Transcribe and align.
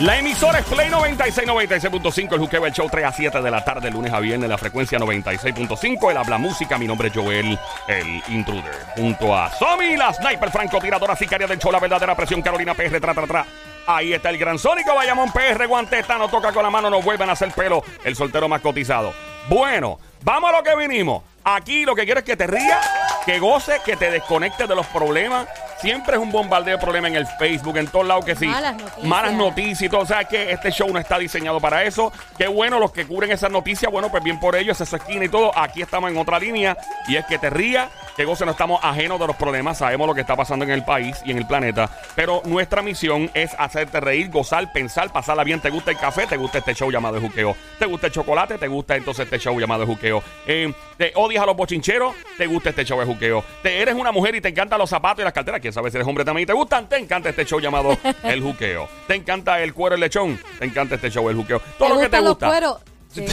La 0.00 0.18
emisora 0.18 0.58
es 0.58 0.64
Play 0.64 0.90
96, 0.90 1.46
96.5, 1.46 2.32
el 2.32 2.40
Juqueo, 2.40 2.66
el 2.66 2.72
show 2.72 2.88
3 2.90 3.04
a 3.04 3.12
7 3.12 3.40
de 3.40 3.48
la 3.48 3.64
tarde, 3.64 3.92
lunes 3.92 4.12
a 4.12 4.18
viernes, 4.18 4.48
la 4.48 4.58
frecuencia 4.58 4.98
96.5, 4.98 6.10
el 6.10 6.16
habla 6.16 6.36
música, 6.36 6.76
mi 6.78 6.88
nombre 6.88 7.08
es 7.08 7.14
Joel, 7.14 7.56
el 7.86 8.22
intruder, 8.26 8.74
junto 8.96 9.36
a 9.36 9.52
Somi, 9.52 9.96
la 9.96 10.12
sniper 10.12 10.50
francotiradora 10.50 11.14
sicaria 11.14 11.46
del 11.46 11.60
show, 11.60 11.70
la 11.70 11.78
verdadera 11.78 12.16
presión, 12.16 12.42
Carolina 12.42 12.74
PR, 12.74 13.00
tra, 13.00 13.14
tra, 13.14 13.26
tra. 13.28 13.46
Ahí 13.86 14.12
está 14.12 14.30
el 14.30 14.38
gran 14.38 14.58
Sónico, 14.58 14.96
Bayamón 14.96 15.30
PR, 15.30 15.68
guanteta, 15.68 16.18
no 16.18 16.28
toca 16.28 16.50
con 16.50 16.64
la 16.64 16.70
mano, 16.70 16.90
no 16.90 17.00
vuelven 17.00 17.30
a 17.30 17.34
hacer 17.34 17.52
pelo, 17.52 17.84
el 18.02 18.16
soltero 18.16 18.48
más 18.48 18.62
cotizado. 18.62 19.14
Bueno, 19.48 20.00
vamos 20.22 20.50
a 20.50 20.56
lo 20.56 20.64
que 20.64 20.74
vinimos. 20.74 21.22
Aquí 21.44 21.84
lo 21.84 21.94
que 21.94 22.04
quiero 22.04 22.18
es 22.18 22.26
que 22.26 22.36
te 22.36 22.48
rías, 22.48 22.84
que 23.24 23.38
goces, 23.38 23.78
que 23.82 23.96
te 23.96 24.10
desconectes 24.10 24.68
de 24.68 24.74
los 24.74 24.86
problemas. 24.86 25.46
Siempre 25.84 26.16
es 26.16 26.22
un 26.22 26.32
bombardeo 26.32 26.78
de 26.78 26.82
problemas 26.82 27.10
en 27.10 27.18
el 27.18 27.26
Facebook, 27.26 27.76
en 27.76 27.86
todos 27.88 28.06
lados 28.06 28.24
que 28.24 28.34
sí. 28.34 28.46
Malas 28.46 28.74
noticias. 28.74 29.04
Malas 29.04 29.32
noticias 29.34 29.82
y 29.82 29.88
todo. 29.90 30.00
O 30.00 30.06
sea 30.06 30.24
que 30.24 30.50
este 30.50 30.70
show 30.70 30.90
no 30.90 30.98
está 30.98 31.18
diseñado 31.18 31.60
para 31.60 31.84
eso. 31.84 32.10
Qué 32.38 32.46
bueno 32.46 32.78
los 32.78 32.90
que 32.90 33.06
cubren 33.06 33.30
esas 33.30 33.50
noticias. 33.50 33.92
Bueno, 33.92 34.10
pues 34.10 34.24
bien 34.24 34.40
por 34.40 34.56
ellos, 34.56 34.76
esa 34.78 34.84
es 34.84 34.88
su 34.88 34.96
esquina 34.96 35.26
y 35.26 35.28
todo. 35.28 35.52
Aquí 35.54 35.82
estamos 35.82 36.10
en 36.10 36.16
otra 36.16 36.38
línea. 36.38 36.74
Y 37.06 37.16
es 37.16 37.26
que 37.26 37.36
te 37.36 37.50
rías, 37.50 37.90
que 38.16 38.24
goce, 38.24 38.46
no 38.46 38.52
estamos 38.52 38.80
ajenos 38.82 39.20
de 39.20 39.26
los 39.26 39.36
problemas. 39.36 39.76
Sabemos 39.76 40.06
lo 40.06 40.14
que 40.14 40.22
está 40.22 40.34
pasando 40.34 40.64
en 40.64 40.70
el 40.70 40.86
país 40.86 41.20
y 41.26 41.32
en 41.32 41.36
el 41.36 41.46
planeta. 41.46 41.90
Pero 42.16 42.40
nuestra 42.46 42.80
misión 42.80 43.30
es 43.34 43.54
hacerte 43.58 44.00
reír, 44.00 44.30
gozar, 44.30 44.72
pensar, 44.72 45.12
pasarla 45.12 45.44
bien. 45.44 45.60
¿Te 45.60 45.68
gusta 45.68 45.90
el 45.90 45.98
café? 45.98 46.26
¿Te 46.26 46.38
gusta 46.38 46.56
este 46.56 46.74
show 46.74 46.90
llamado 46.90 47.16
de 47.16 47.20
juqueo? 47.20 47.54
¿Te 47.78 47.84
gusta 47.84 48.06
el 48.06 48.12
chocolate? 48.14 48.56
¿Te 48.56 48.68
gusta 48.68 48.96
entonces 48.96 49.26
este 49.26 49.38
show 49.38 49.60
llamado 49.60 49.82
de 49.82 49.86
juqueo? 49.88 50.22
Eh, 50.46 50.72
¿Te 50.96 51.12
odias 51.14 51.42
a 51.42 51.46
los 51.46 51.56
bochincheros? 51.56 52.14
¿Te 52.38 52.46
gusta 52.46 52.70
este 52.70 52.86
show 52.86 52.98
de 52.98 53.04
juqueo? 53.04 53.44
¿Te 53.62 53.82
eres 53.82 53.94
una 53.94 54.12
mujer 54.12 54.34
y 54.34 54.40
te 54.40 54.48
encantan 54.48 54.78
los 54.78 54.88
zapatos 54.88 55.20
y 55.20 55.24
las 55.24 55.34
carteras? 55.34 55.60
¿Quién 55.60 55.73
sabe 55.74 55.90
si 55.90 55.96
eres 55.98 56.08
hombre 56.08 56.24
también 56.24 56.44
y 56.44 56.46
te 56.46 56.52
gustan? 56.54 56.88
¿Te 56.88 56.96
encanta 56.96 57.28
este 57.28 57.44
show 57.44 57.60
llamado 57.60 57.98
el 58.22 58.40
juqueo? 58.42 58.88
¿Te 59.06 59.14
encanta 59.14 59.60
el 59.62 59.74
cuero 59.74 59.94
el 59.96 60.00
lechón? 60.00 60.40
¿Te 60.58 60.64
encanta 60.64 60.94
este 60.94 61.10
show 61.10 61.28
el 61.28 61.36
juqueo? 61.36 61.60
Todo 61.78 61.90
lo 61.90 62.00
que 62.00 62.08
te 62.08 62.20
gusta. 62.20 62.46
los 62.46 62.52
cueros? 62.52 62.78
Sí, 63.12 63.24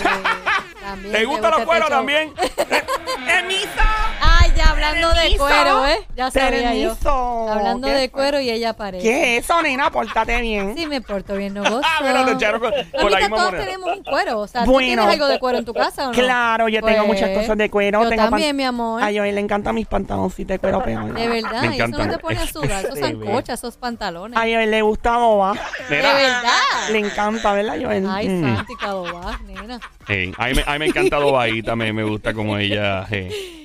también, 0.82 1.12
¿Te 1.14 1.26
gustan 1.26 1.52
los 1.52 1.60
gusta 1.62 1.66
cueros 1.66 1.90
este 1.90 1.90
show. 1.90 1.90
también? 1.90 2.34
Ya 3.26 3.42
hablando 4.84 5.14
de 5.22 5.38
cuero, 5.38 5.86
¿eh? 5.88 6.08
Ya 6.16 6.32
sabía 6.32 6.74
yo. 6.76 6.96
Hablando 7.50 7.88
¿Qué 7.88 7.94
de 7.94 8.12
cuero 8.12 8.40
y 8.40 8.50
ella 8.50 8.74
parece. 8.74 9.04
¿Qué 9.04 9.38
es 9.38 9.44
eso, 9.46 9.62
nena? 9.62 9.92
Pórtate 9.92 10.40
bien. 10.42 10.76
Sí, 10.78 10.86
me 10.88 11.02
porto 11.02 11.36
bien, 11.36 11.54
no 11.54 11.62
gozo. 11.70 11.82
Ah, 11.84 12.00
mira, 12.02 12.26
te 12.26 12.32
echaron 12.34 12.60
con, 12.62 12.72
con 12.72 12.80
la 12.82 13.00
Ahorita 13.02 13.20
misma 13.20 13.36
todos 13.38 13.52
moneda. 13.52 13.66
tenemos 13.66 13.98
un 13.98 14.04
cuero. 14.04 14.40
O 14.40 14.48
sea, 14.48 14.64
¿tú 14.66 14.72
Bueno. 14.72 14.86
tienes 14.88 15.06
algo 15.06 15.28
de 15.28 15.40
cuero 15.40 15.58
en 15.60 15.66
tu 15.66 15.74
casa 15.74 16.04
o 16.04 16.08
no? 16.08 16.14
Claro, 16.14 16.68
yo 16.70 16.82
tengo 16.82 17.06
Pues, 17.06 17.20
muchas 17.22 17.38
cosas 17.38 17.58
de 17.58 17.70
cuero. 17.70 18.04
Yo 18.04 18.10
tengo 18.10 18.22
pan- 18.24 18.30
también, 18.32 18.56
mi 18.56 18.64
amor. 18.64 19.02
A 19.04 19.08
Joel 19.08 19.36
le 19.36 19.42
encantan 19.42 19.76
mis 19.76 19.88
pantaloncitos 19.88 20.48
de 20.50 20.60
cuero 20.60 20.84
peor. 20.84 21.14
De 21.14 21.28
verdad, 21.28 21.62
Me 21.64 21.76
y 21.76 21.80
eso 21.80 21.88
no 21.88 21.98
encantan. 21.98 22.10
te 22.12 22.18
pone 22.20 22.38
a 22.40 22.48
sudar. 22.48 22.86
Esos 22.86 23.00
sancochas, 23.00 23.60
esos 23.60 23.78
pantalones. 23.78 24.38
A 24.38 24.42
Joel 24.42 24.72
le 24.72 24.82
gusta 24.82 25.18
boba. 25.18 25.54
de 25.90 25.96
verdad. 25.98 26.42
Le 26.92 27.00
encanta, 27.00 27.54
¿verdad, 27.54 27.76
Joel? 27.82 28.08
Ay, 28.10 28.30
Mm. 28.30 28.56
Santi, 28.56 28.76
Cadobá, 28.76 29.40
nena. 29.46 29.80
Sí, 30.08 30.32
a, 30.38 30.48
mí 30.48 30.54
me, 30.56 30.64
a 30.66 30.72
mí 30.74 30.80
me 30.80 30.86
me, 31.76 31.94
me 31.94 32.04
gusta 32.04 32.34
como 32.34 32.58
ella. 32.58 33.06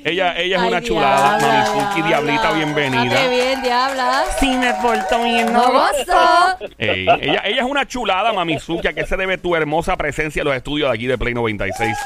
Ella, 0.05 0.39
ella 0.39 0.57
es 0.57 0.63
Ay, 0.63 0.69
una 0.69 0.81
chulada, 0.83 1.39
diabla, 1.39 1.49
Mami 1.49 1.67
Funky, 1.81 2.03
diabla. 2.03 2.33
diablita, 2.33 2.53
bienvenida. 2.53 3.15
Date 3.15 3.29
bien, 3.29 3.63
diabla. 3.63 4.23
Sí, 4.39 4.57
me 4.57 4.73
porto 4.75 5.23
bien, 5.25 5.53
No 5.53 5.67
¿no? 5.67 5.73
gozo. 5.73 6.59
Ella, 6.79 7.17
ella 7.45 7.61
es 7.63 7.63
una 7.69 7.87
chulada, 7.87 8.33
Mamizuki. 8.33 8.87
¿A 8.87 8.93
qué 8.93 9.05
se 9.05 9.17
debe 9.17 9.37
tu 9.39 9.57
hermosa 9.57 9.97
presencia 9.97 10.43
en 10.43 10.49
los 10.49 10.57
estudios 10.57 10.91
de 10.91 10.95
aquí 10.95 11.07
de 11.07 11.19
Play 11.19 11.35
96? 11.35 11.97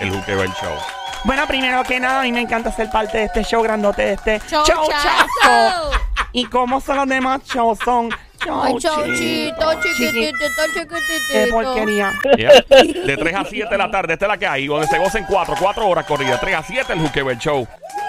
El 0.00 0.10
Juqueo 0.10 0.42
el 0.42 0.50
Show. 0.52 0.72
Bueno, 1.24 1.46
primero 1.46 1.82
que 1.84 2.00
nada, 2.00 2.20
a 2.20 2.22
mí 2.22 2.32
me 2.32 2.40
encanta 2.40 2.70
ser 2.72 2.90
parte 2.90 3.18
de 3.18 3.24
este 3.24 3.44
show 3.44 3.62
grandote, 3.62 4.02
de 4.02 4.12
este 4.14 4.40
Chauchazo. 4.48 4.82
showchazo. 4.84 5.90
¿Y 6.32 6.46
cómo 6.46 6.80
son 6.80 6.96
los 6.96 7.08
demás 7.08 7.42
shows? 7.44 7.78
Son 7.84 8.08
Ay, 8.52 8.74
chauchito, 8.78 9.72
chiqui- 9.72 9.94
chiquitito, 9.96 10.36
Qué 10.38 10.80
chiquitito. 10.80 11.50
porquería. 11.50 12.12
Yeah. 12.36 12.50
De 13.06 13.16
3 13.16 13.34
a 13.34 13.44
7 13.44 13.68
de 13.70 13.78
la 13.78 13.90
tarde, 13.90 14.12
esta 14.14 14.26
es 14.26 14.28
la 14.28 14.38
que 14.38 14.46
hay, 14.46 14.66
donde 14.66 14.86
se 14.86 14.98
gocen 14.98 15.24
4, 15.28 15.54
4 15.58 15.86
horas 15.86 16.04
corridas. 16.06 16.40
3 16.40 16.54
a 16.56 16.62
7 16.62 16.92
el 16.92 17.00
Juqueo 17.00 17.30
el 17.30 17.38
Show. 17.38 17.66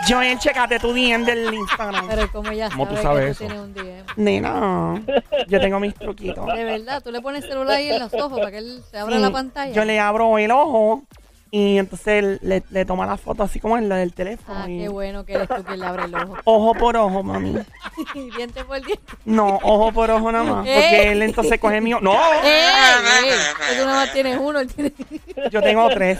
Joel, 0.08 0.38
checate 0.38 0.80
tu 0.80 0.94
DM 0.94 1.26
del 1.26 1.54
Instagram. 1.54 2.08
Pero 2.08 2.32
como 2.32 2.52
ella 2.52 2.70
¿Cómo 2.70 2.88
tú 2.88 2.96
sabe 2.96 3.04
sabes 3.04 3.26
que 3.26 3.32
eso? 3.32 3.44
tú 3.46 3.48
tienes 3.50 3.64
un 3.66 3.74
DM. 3.74 4.06
Nena, 4.18 5.02
yo 5.48 5.60
tengo 5.60 5.80
mis 5.80 5.96
truquitos. 5.96 6.46
De 6.54 6.64
verdad, 6.64 7.02
tú 7.04 7.12
le 7.12 7.22
pones 7.22 7.44
el 7.44 7.50
celular 7.50 7.78
ahí 7.78 7.90
en 7.90 8.00
los 8.00 8.14
ojos 8.14 8.38
para 8.40 8.52
que 8.52 8.60
él 8.60 8.82
se 8.92 8.98
abra 9.00 9.16
Sí, 9.16 9.22
la 9.22 9.32
pantalla. 9.32 9.74
Yo 9.74 9.84
le 9.86 10.00
abro 10.00 10.38
el 10.38 10.52
ojo 10.52 11.04
y 11.58 11.78
entonces 11.78 12.40
le, 12.42 12.64
le 12.70 12.84
toma 12.86 13.06
la 13.06 13.16
foto 13.16 13.44
así 13.44 13.62
como 13.62 13.78
en 13.78 13.88
la 13.88 13.96
del 13.96 14.14
teléfono. 14.14 14.60
Ah, 14.64 14.70
y- 14.70 14.80
qué 14.80 14.90
bueno 14.90 15.26
que 15.26 15.34
eres 15.36 15.48
tú 15.48 15.64
quien 15.64 15.80
le 15.80 15.86
abre 15.86 16.04
el 16.06 16.16
ojo. 16.16 16.36
Ojo 16.44 16.74
por 16.74 16.98
ojo, 16.98 17.24
mami. 17.24 17.56
diente 18.36 18.66
por 18.66 18.82
diente. 18.86 19.14
No, 19.24 19.60
ojo 19.64 19.94
por 19.94 20.12
ojo 20.12 20.32
nada 20.34 20.44
más. 20.44 20.56
Porque 20.66 21.12
él 21.12 21.22
entonces 21.22 21.58
coge 21.60 21.80
mío. 21.80 22.00
No, 22.02 22.12
¡Ey! 22.44 22.50
ey! 22.50 23.78
Tú 23.78 23.86
nada 23.86 23.96
más 24.06 24.12
tienes 24.12 24.38
uno, 24.38 24.60
él 24.60 24.68
tiene 24.74 24.92
yo 25.52 25.62
tengo 25.62 25.88
tres. 25.90 26.20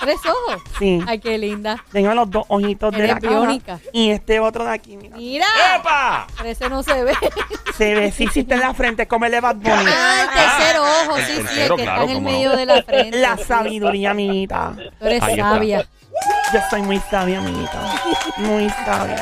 tres 0.00 0.18
ojos. 0.26 0.60
Sí. 0.78 1.00
Ay, 1.06 1.20
qué 1.20 1.38
linda. 1.38 1.84
Tengo 1.92 2.12
los 2.14 2.28
dos 2.30 2.44
ojitos 2.48 2.90
de 2.92 2.98
Eres 2.98 3.10
la 3.14 3.20
cara. 3.20 3.30
biónica. 3.40 3.80
Y 3.92 4.10
este 4.10 4.40
otro 4.40 4.64
de 4.64 4.70
aquí, 4.70 4.96
mira. 4.96 5.16
Mira, 5.16 5.46
¡Epa! 5.78 6.26
pero 6.36 6.48
ese 6.48 6.68
no 6.68 6.82
se 6.82 7.04
ve. 7.04 7.12
Se 7.76 7.94
ve, 7.94 8.10
sí, 8.12 8.26
sí 8.32 8.40
está 8.40 8.54
en 8.56 8.60
la 8.62 8.74
frente, 8.74 9.06
como 9.06 9.24
el 9.26 9.32
de 9.32 9.40
Bad 9.40 9.56
Bunny. 9.56 9.70
Ah, 9.86 10.22
el 10.22 10.28
tercer 10.28 10.80
ojo, 10.80 11.16
el 11.16 11.24
sí, 11.24 11.32
sí, 11.32 11.38
el 11.38 11.44
tercero, 11.46 11.76
que 11.76 11.82
claro, 11.84 12.00
está 12.02 12.04
en 12.04 12.10
el 12.10 12.16
cómo 12.24 12.30
medio 12.30 12.56
de 12.56 12.66
la 12.66 12.82
frente. 12.82 13.18
La 13.18 13.36
sabiduría, 13.38 14.10
amiguita. 14.10 14.71
Tú 14.76 15.06
eres 15.06 15.22
Ahí 15.22 15.32
está. 15.34 15.50
sabia. 15.50 15.84
Yo 16.52 16.60
soy 16.70 16.82
muy 16.82 17.00
sabia, 17.10 17.38
amiguita. 17.38 17.78
Muy 18.38 18.68
sabia. 18.84 19.16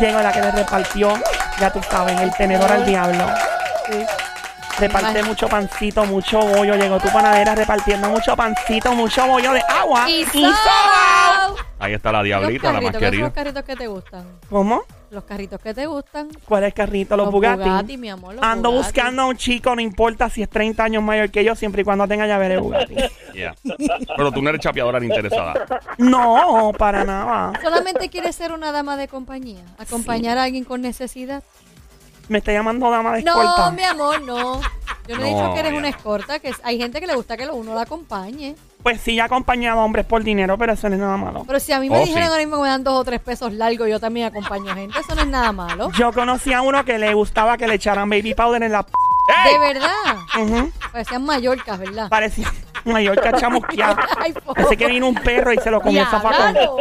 Llegó 0.00 0.20
la 0.20 0.32
que 0.32 0.40
le 0.40 0.50
repartió, 0.50 1.12
ya 1.60 1.72
tú 1.72 1.80
sabes, 1.88 2.20
el 2.20 2.32
tenedor 2.34 2.70
al 2.70 2.84
diablo. 2.84 3.26
Sí. 3.86 4.04
Reparte 4.80 5.22
mucho 5.22 5.46
pancito, 5.48 6.04
mucho 6.04 6.40
bollo. 6.40 6.74
Llegó 6.74 6.98
tu 6.98 7.08
panadera 7.10 7.54
repartiendo 7.54 8.08
mucho 8.10 8.34
pancito, 8.34 8.92
mucho 8.92 9.24
bollo 9.28 9.52
de 9.52 9.62
agua 9.68 10.10
Y 10.10 10.24
soda. 10.24 11.54
Ahí 11.78 11.94
está 11.94 12.10
la 12.10 12.22
diablita, 12.24 12.72
la 12.72 12.80
más 12.80 12.80
¿cuáles 12.80 12.92
son 12.94 13.00
querida. 13.00 13.24
los 13.26 13.32
carritos 13.32 13.62
que 13.64 13.76
te 13.76 13.86
gustan? 13.86 14.24
¿Cómo? 14.50 14.82
Los 15.10 15.24
carritos 15.24 15.60
que 15.60 15.72
te 15.74 15.86
gustan. 15.86 16.28
¿Cuál 16.48 16.64
es 16.64 16.68
el 16.68 16.74
carrito? 16.74 17.16
Los, 17.16 17.30
Bugatti. 17.30 17.96
mi 17.96 18.08
amor. 18.10 18.34
los 18.34 18.42
Ando 18.44 18.70
Bugatti. 18.70 18.86
buscando 18.88 19.22
a 19.22 19.26
un 19.26 19.36
chico, 19.36 19.74
no 19.76 19.80
importa 19.80 20.28
si 20.28 20.42
es 20.42 20.48
30 20.50 20.82
años 20.82 21.02
mayor 21.02 21.30
que 21.30 21.44
yo, 21.44 21.54
siempre 21.54 21.82
y 21.82 21.84
cuando 21.84 22.08
tenga 22.08 22.26
llave 22.26 22.48
de 22.48 22.58
Bugatti. 22.58 22.94
Yeah. 23.34 23.52
Pero 24.16 24.30
tú 24.30 24.40
no 24.40 24.48
eres 24.50 24.60
chapeadora 24.60 25.00
ni 25.00 25.06
interesada. 25.06 25.66
No, 25.98 26.70
para 26.78 27.04
nada. 27.04 27.52
Solamente 27.60 28.08
quieres 28.08 28.36
ser 28.36 28.52
una 28.52 28.70
dama 28.70 28.96
de 28.96 29.08
compañía. 29.08 29.64
Acompañar 29.76 30.38
a 30.38 30.44
alguien 30.44 30.62
con 30.62 30.80
necesidad. 30.82 31.42
Me 32.28 32.38
está 32.38 32.52
llamando 32.52 32.88
dama 32.90 33.16
de 33.16 33.22
No, 33.24 33.42
escolta. 33.42 33.70
mi 33.72 33.82
amor, 33.82 34.22
no. 34.22 34.60
Yo 35.08 35.16
no, 35.18 35.24
he 35.24 35.30
No, 35.32 35.36
dicho 35.36 35.54
que 35.54 35.60
eres 35.60 35.72
una 35.72 35.88
escorta, 35.88 36.38
que 36.38 36.52
hay 36.62 36.78
gente 36.78 37.00
que 37.00 37.08
le 37.08 37.16
gusta 37.16 37.36
que 37.36 37.44
lo- 37.44 37.56
uno 37.56 37.74
la 37.74 37.82
acompañe. 37.82 38.54
Pues 38.84 39.00
sí, 39.00 39.16
he 39.18 39.20
acompañado 39.22 39.80
a 39.80 39.84
hombres 39.84 40.04
por 40.06 40.22
dinero, 40.22 40.56
pero 40.58 40.74
eso 40.74 40.88
no 40.88 40.94
es 40.94 41.00
nada 41.00 41.16
malo. 41.16 41.42
Pero 41.46 41.58
si 41.58 41.72
a 41.72 41.80
mí 41.80 41.88
me 41.90 41.96
Oh, 41.96 42.00
dijeran 42.00 42.24
sí. 42.24 42.28
ahora 42.30 42.38
mismo 42.42 42.56
que 42.58 42.62
me 42.62 42.68
dan 42.68 42.84
dos 42.84 43.00
o 43.00 43.02
tres 43.04 43.18
pesos 43.20 43.52
largos, 43.54 43.88
yo 43.88 43.98
también 43.98 44.26
acompaño 44.26 44.74
gente. 44.74 44.96
Eso 44.98 45.14
no 45.16 45.22
es 45.22 45.26
nada 45.26 45.50
malo. 45.52 45.90
Yo 45.98 46.12
conocí 46.12 46.52
a 46.52 46.60
uno 46.62 46.84
que 46.84 46.98
le 46.98 47.12
gustaba 47.14 47.56
que 47.56 47.66
le 47.66 47.74
echaran 47.74 48.08
baby 48.10 48.34
powder 48.34 48.62
en 48.62 48.70
la... 48.72 48.82
p- 48.84 48.92
De 49.50 49.58
verdad. 49.58 49.88
Ujú. 50.38 50.70
Parecían 50.92 51.24
Mallorcas, 51.24 51.78
¿verdad? 51.78 52.08
Parecía 52.10 52.46
que 52.84 53.32
chamusqueada. 53.32 53.96
Ay, 54.20 54.32
por 54.34 54.54
Parece 54.54 54.76
que 54.76 54.86
vino 54.86 55.08
un 55.08 55.14
perro 55.14 55.52
y 55.54 55.56
se 55.58 55.70
lo 55.70 55.80
comió 55.80 56.02
el. 56.10 56.52
Diablo. 56.52 56.76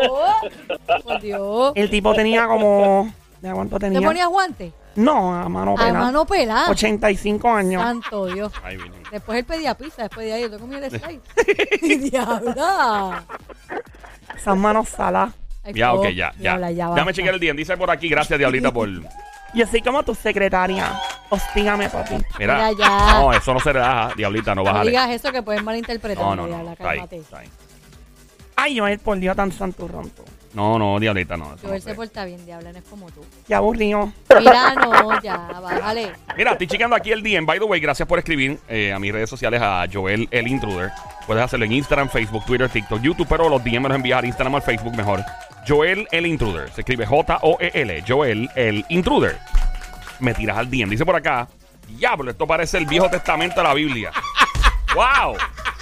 Por 1.06 1.22
Dios. 1.22 1.72
El 1.76 1.90
tipo 1.90 2.14
tenía 2.14 2.48
como... 2.48 3.14
¿De 3.40 3.52
cuánto 3.54 3.78
¿Te 3.80 3.90
tenía? 3.90 4.06
ponías 4.06 4.28
guantes? 4.28 4.74
No, 4.96 5.34
a 5.36 5.50
mano 5.50 5.74
A 5.78 5.86
pela. 5.86 6.00
mano 6.00 6.26
pelada. 6.26 6.70
85 6.70 7.52
años. 7.52 7.82
Santo 7.82 8.26
Dios. 8.28 8.52
Después 9.12 9.40
él 9.40 9.46
pedía 9.46 9.76
pizza, 9.76 10.04
después 10.04 10.26
de 10.28 10.34
ahí 10.34 10.42
yo 10.50 10.60
comí 10.60 10.76
el. 10.76 10.90
Diabla. 12.12 13.24
Esas 14.36 14.58
manos 14.58 14.90
salas. 14.90 15.32
Ay, 15.64 15.74
Ya, 15.74 15.94
ok, 15.94 16.04
ya, 16.06 16.12
ya. 16.12 16.34
diabla, 16.38 16.72
ya 16.72 16.88
basta. 16.90 17.14
chequear 17.14 17.34
el 17.36 17.40
día. 17.40 17.54
Dice 17.54 17.78
por 17.78 17.90
aquí, 17.90 18.10
gracias, 18.10 18.38
Diablita, 18.38 18.72
por. 18.72 18.90
Yo 19.56 19.68
soy 19.68 19.82
como 19.82 20.02
tu 20.04 20.16
secretaria. 20.16 21.00
Hostígame, 21.30 21.88
papi. 21.90 22.16
Mira. 22.40 22.56
Mira, 22.56 22.72
ya. 22.72 23.20
No, 23.20 23.32
eso 23.34 23.54
no 23.54 23.60
se 23.60 23.72
relaja, 23.72 24.12
Diablita, 24.16 24.56
no 24.56 24.64
No 24.64 24.72
bájale. 24.72 24.90
digas 24.92 25.10
eso 25.12 25.32
que 25.32 25.44
pueden 25.44 25.64
malinterpretar. 25.64 26.24
No, 26.24 26.36
no, 26.36 26.48
diabla, 26.48 26.64
no. 26.66 26.72
Está 26.72 26.90
ahí, 26.90 26.98
cálmate. 26.98 27.18
está 27.18 27.38
ahí. 27.40 27.50
Ay, 28.56 28.80
Joel, 28.80 29.00
por 29.00 29.18
Dios, 29.20 29.36
tan 29.36 29.52
santurrón 29.52 30.10
tú. 30.10 30.24
No, 30.54 30.78
no, 30.78 31.00
Diablita, 31.00 31.36
no. 31.36 31.46
eso 31.46 31.64
no 31.64 31.70
Joel 31.70 31.82
sé. 31.82 31.90
se 31.90 31.96
porta 31.96 32.26
bien, 32.26 32.46
diabla, 32.46 32.72
no 32.72 32.78
es 32.78 32.86
como 32.86 33.10
tú. 33.10 33.22
Qué 33.48 33.56
aburrido. 33.56 34.12
Mira, 34.40 34.76
no, 34.76 35.22
ya, 35.22 35.38
bájale. 35.38 36.12
Mira, 36.38 36.52
estoy 36.52 36.68
chequeando 36.68 36.96
aquí 36.96 37.12
el 37.12 37.24
DM. 37.24 37.46
By 37.46 37.58
the 37.58 37.66
way, 37.66 37.80
gracias 37.80 38.08
por 38.08 38.20
escribir 38.20 38.60
eh, 38.68 38.94
a 38.94 39.00
mis 39.00 39.12
redes 39.12 39.30
sociales 39.30 39.60
a 39.64 39.86
Joel 39.92 40.28
el 40.30 40.48
Intruder. 40.48 40.92
Puedes 41.26 41.44
hacerlo 41.44 41.66
en 41.66 41.72
Instagram, 41.72 42.08
Facebook, 42.10 42.46
Twitter, 42.46 42.70
TikTok, 42.70 43.02
YouTube, 43.02 43.26
pero 43.28 43.50
los 43.50 43.64
DM 43.64 43.82
me 43.82 43.90
los 43.90 43.96
envías 43.96 44.20
al 44.20 44.26
Instagram 44.26 44.54
o 44.54 44.58
al 44.58 44.64
Facebook 44.64 44.96
mejor. 44.96 45.24
Joel 45.68 46.08
el 46.12 46.26
Intruder. 46.28 46.70
Se 46.72 46.82
escribe 46.82 47.06
J-O-E-L. 47.06 48.04
Joel 48.08 48.50
el 48.56 48.86
Intruder. 48.90 49.40
Me 50.20 50.34
tiras 50.36 50.58
al 50.58 50.70
DM. 50.70 50.90
Dice 50.90 51.06
por 51.06 51.16
acá, 51.16 51.48
diablo, 51.88 52.30
esto 52.30 52.46
parece 52.46 52.78
el 52.78 52.86
Viejo 52.86 53.10
Testamento 53.10 53.56
de 53.56 53.64
la 53.64 53.74
Biblia. 53.74 54.12
¡Wow! 54.96 55.36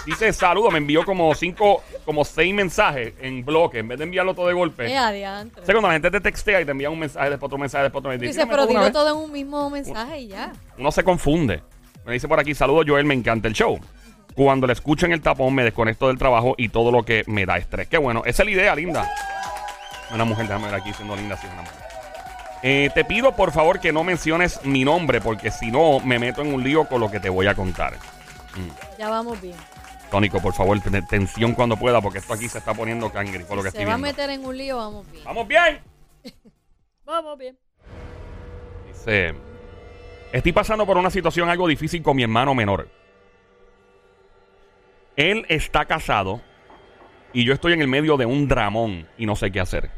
Dice, 0.06 0.34
saludo, 0.34 0.72
me 0.72 0.80
envió 0.80 1.06
como 1.06 1.34
cinco, 1.36 1.84
como 2.06 2.26
seis 2.26 2.54
mensajes 2.54 3.14
en 3.22 3.46
bloque, 3.46 3.80
en 3.80 3.88
vez 3.88 4.00
de 4.00 4.06
enviarlo 4.06 4.34
todo 4.34 4.48
de 4.48 4.54
golpe. 4.54 4.88
Eh, 4.88 4.98
adiantre. 4.98 5.64
Sé 5.64 5.72
cuando 5.74 5.90
la 5.90 5.94
gente 5.94 6.10
te 6.10 6.22
textea 6.22 6.62
y 6.62 6.66
te 6.66 6.72
envía 6.72 6.90
un 6.90 6.98
mensaje, 6.98 7.30
después 7.30 7.48
otro 7.48 7.60
mensaje, 7.60 7.84
después 7.84 8.00
otro 8.00 8.10
mensaje. 8.10 8.28
Dice, 8.28 8.48
pero 8.48 8.66
dilo 8.66 8.92
todo 8.92 9.12
en 9.12 9.24
un 9.24 9.32
mismo 9.32 9.70
mensaje 9.70 10.22
y 10.22 10.28
ya. 10.30 10.54
Uno 10.78 10.92
se 10.92 11.04
confunde. 11.04 11.62
Me 12.06 12.14
dice 12.14 12.28
por 12.28 12.40
aquí, 12.40 12.56
saludos 12.56 12.86
Joel, 12.88 13.06
me 13.06 13.14
encanta 13.14 13.48
el 13.48 13.54
show. 13.54 13.80
Cuando 14.34 14.66
le 14.66 14.74
escucho 14.74 15.06
en 15.06 15.12
el 15.12 15.22
tapón 15.22 15.54
me 15.54 15.64
desconecto 15.64 16.08
del 16.08 16.18
trabajo 16.18 16.56
y 16.58 16.70
todo 16.70 16.92
lo 16.92 17.04
que 17.04 17.24
me 17.28 17.46
da 17.46 17.58
estrés. 17.58 17.88
Qué 17.88 17.98
bueno, 17.98 18.24
esa 18.26 18.42
es 18.42 18.46
la 18.48 18.52
idea, 18.52 18.76
linda. 18.76 19.14
Una 20.12 20.26
mujer, 20.26 20.48
déjame 20.48 20.66
ver 20.66 20.76
aquí 20.76 20.92
siendo 20.94 21.16
linda, 21.16 21.38
sí, 21.38 21.46
es 21.46 21.54
una 21.54 21.62
mujer. 21.62 21.82
Eh, 22.64 22.90
te 22.94 23.04
pido 23.04 23.36
por 23.36 23.52
favor 23.52 23.80
que 23.80 23.92
no 23.92 24.04
menciones 24.04 24.64
mi 24.64 24.84
nombre 24.84 25.20
porque 25.20 25.52
si 25.52 25.72
no 25.72 26.00
me 26.00 26.20
meto 26.20 26.42
en 26.42 26.54
un 26.54 26.64
lío 26.64 26.86
con 26.86 27.02
lo 27.02 27.10
que 27.10 27.20
te 27.20 27.30
voy 27.30 27.48
a 27.48 27.56
contar. 27.56 27.94
Ya 28.98 29.10
vamos 29.10 29.40
bien. 29.42 29.56
Tónico, 30.12 30.42
por 30.42 30.54
favor, 30.54 30.78
ten 30.82 31.08
tensión 31.08 31.54
cuando 31.54 31.78
pueda 31.78 32.02
porque 32.02 32.20
esto 32.20 32.34
aquí 32.34 32.50
se 32.50 32.58
está 32.58 32.74
poniendo 32.74 33.10
cangre 33.10 33.46
por 33.46 33.56
lo 33.56 33.64
que 33.64 33.72
Se 33.72 33.78
estoy 33.78 33.86
va 33.86 33.94
a 33.94 33.98
meter 33.98 34.30
en 34.30 34.46
un 34.46 34.58
lío, 34.58 34.76
vamos 34.76 35.10
bien. 35.10 35.24
¡Vamos 35.24 35.48
bien! 35.48 35.80
Vamos 37.06 37.38
bien. 37.38 37.58
Dice, 38.88 39.34
estoy 40.32 40.52
pasando 40.52 40.86
por 40.86 40.98
una 40.98 41.10
situación 41.10 41.50
algo 41.50 41.68
difícil 41.68 42.04
con 42.04 42.16
mi 42.16 42.24
hermano 42.24 42.54
menor. 42.54 42.90
Él 45.16 45.46
está 45.50 45.86
casado 45.86 46.42
y 47.34 47.44
yo 47.44 47.54
estoy 47.54 47.74
en 47.74 47.82
el 47.82 47.88
medio 47.88 48.18
de 48.18 48.26
un 48.26 48.48
dramón 48.48 49.08
y 49.18 49.26
no 49.26 49.36
sé 49.36 49.52
qué 49.52 49.60
hacer. 49.60 49.90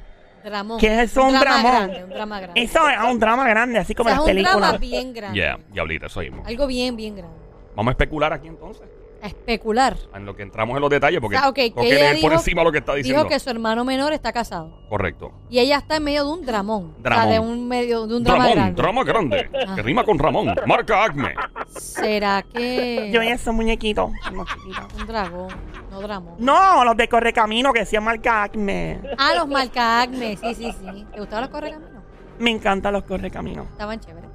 Dramón. 0.44 0.80
¿Qué 0.80 0.88
es 0.88 1.12
eso, 1.12 1.24
un 1.24 1.40
drama 1.40 1.62
dramón? 1.62 1.72
grande, 1.72 2.04
un 2.04 2.10
drama 2.10 2.40
grande. 2.40 2.62
Eso 2.62 2.90
es 2.90 2.98
un 3.00 3.20
drama 3.20 3.48
grande, 3.48 3.80
así 3.80 3.94
O 3.94 3.96
como 3.96 4.10
sea, 4.10 4.20
las 4.20 4.28
es 4.28 4.36
un 4.36 4.44
drama 4.44 4.78
bien 4.78 5.14
grande. 5.14 5.40
Ya, 5.40 5.60
diablita, 5.72 6.06
eso 6.06 6.20
mismo. 6.22 6.44
Algo 6.46 6.68
bien, 6.68 6.96
bien 6.96 7.16
grande. 7.16 7.38
Vamos 7.76 7.92
a 7.92 7.94
especular 7.94 8.34
aquí 8.34 8.48
entonces. 8.48 8.88
A 9.24 9.28
especular. 9.28 9.96
En 10.14 10.26
lo 10.26 10.36
que 10.36 10.44
entramos 10.44 10.76
en 10.76 10.82
los 10.82 10.90
detalles, 10.90 11.22
porque 11.22 11.38
O 11.38 11.40
sea, 11.40 11.48
ok, 11.50 11.56
tengo 11.56 11.76
que 11.82 11.88
que 11.88 11.88
ella 11.96 12.00
leer 12.12 12.22
por 12.22 12.32
dijo- 12.32 12.42
encima 12.42 12.64
lo 12.64 12.72
que 12.74 12.78
está 12.80 12.94
diciendo. 12.94 13.24
Dijo 13.24 13.30
que 13.34 13.40
su 13.40 13.50
hermano 13.50 13.86
menor 13.86 14.12
está 14.12 14.34
casado. 14.34 14.82
Correcto. 14.90 15.32
Y 15.50 15.60
ella 15.60 15.78
está 15.78 15.96
en 15.96 16.04
medio 16.04 16.26
de 16.26 16.32
un 16.34 16.46
dramón. 16.46 16.94
Dramón. 17.00 17.20
O 17.20 17.30
sea, 17.30 17.32
de 17.34 17.40
un 17.40 17.68
medio, 17.68 18.06
de 18.06 18.16
un 18.18 18.24
drama 18.24 18.40
Ramón, 18.40 18.56
grande. 18.58 18.82
drama 18.82 19.04
grande. 19.06 19.50
Ah. 19.66 19.76
Que 19.76 19.82
rima 19.82 20.04
con 20.04 20.20
Ramón. 20.20 20.54
Marca 20.68 21.06
Acme. 21.06 21.34
¿Será 21.68 22.42
que 22.44 23.12
Yo 23.14 23.22
muñequitos. 23.54 24.12
unos 24.32 24.48
chiquitos. 24.50 24.94
un 25.02 25.08
dragón? 25.08 25.48
No 25.90 26.02
dramón. 26.02 26.36
No, 26.40 26.84
los 26.84 26.98
de 26.98 27.08
Correcamino 27.08 27.72
que 27.72 27.80
decían 27.80 28.04
marca 28.04 28.44
Acme. 28.44 29.00
Ah, 29.18 29.34
los 29.38 29.48
marca 29.48 30.02
Acme. 30.02 30.36
Sí, 30.36 30.54
sí, 30.54 30.72
sí. 30.74 31.06
¿Te 31.14 31.20
gustaban 31.20 31.44
los 31.46 31.50
correcaminos? 31.50 31.92
Me 32.40 32.52
encantan 32.52 32.92
los 32.94 33.04
Correcaminos. 33.04 33.68
Estaban 33.70 34.00
chéveres. 34.00 34.30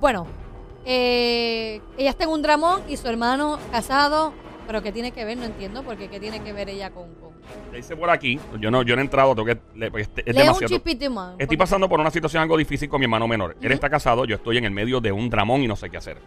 Bueno, 0.00 0.26
eh, 0.86 1.80
ella 1.98 2.10
está 2.10 2.24
en 2.24 2.30
un 2.30 2.40
dramón 2.42 2.80
y 2.88 2.96
su 2.96 3.08
hermano 3.08 3.58
casado. 3.70 4.32
Pero 4.66 4.82
¿qué 4.82 4.90
tiene 4.90 5.12
que 5.12 5.24
ver? 5.24 5.36
No 5.38 5.44
entiendo 5.44 5.82
porque 5.84 6.08
¿qué 6.08 6.18
tiene 6.18 6.42
que 6.42 6.52
ver 6.52 6.68
ella 6.68 6.90
con...? 6.90 7.14
con... 7.14 7.30
Le 7.70 7.76
dice 7.76 7.94
por 7.96 8.10
aquí. 8.10 8.40
Yo 8.58 8.68
no, 8.70 8.82
yo 8.82 8.96
no 8.96 9.00
he 9.00 9.04
entrado. 9.04 9.32
Tengo 9.36 9.46
que, 9.46 9.58
le- 9.76 9.86
este- 10.00 10.22
es 10.22 10.34
un 10.34 10.42
demasiado. 10.42 10.74
Estoy 11.34 11.46
porque- 11.46 11.58
pasando 11.58 11.88
por 11.88 12.00
una 12.00 12.10
situación 12.10 12.42
algo 12.42 12.56
difícil 12.56 12.88
con 12.88 12.98
mi 12.98 13.04
hermano 13.04 13.28
menor. 13.28 13.56
Él 13.60 13.70
está 13.70 13.88
casado, 13.88 14.24
yo 14.24 14.34
estoy 14.36 14.56
en 14.58 14.64
el 14.64 14.72
medio 14.72 15.00
de 15.00 15.12
un 15.12 15.30
dramón 15.30 15.62
y 15.62 15.68
no 15.68 15.76
sé 15.76 15.88
qué 15.88 15.98
hacer. 15.98 16.18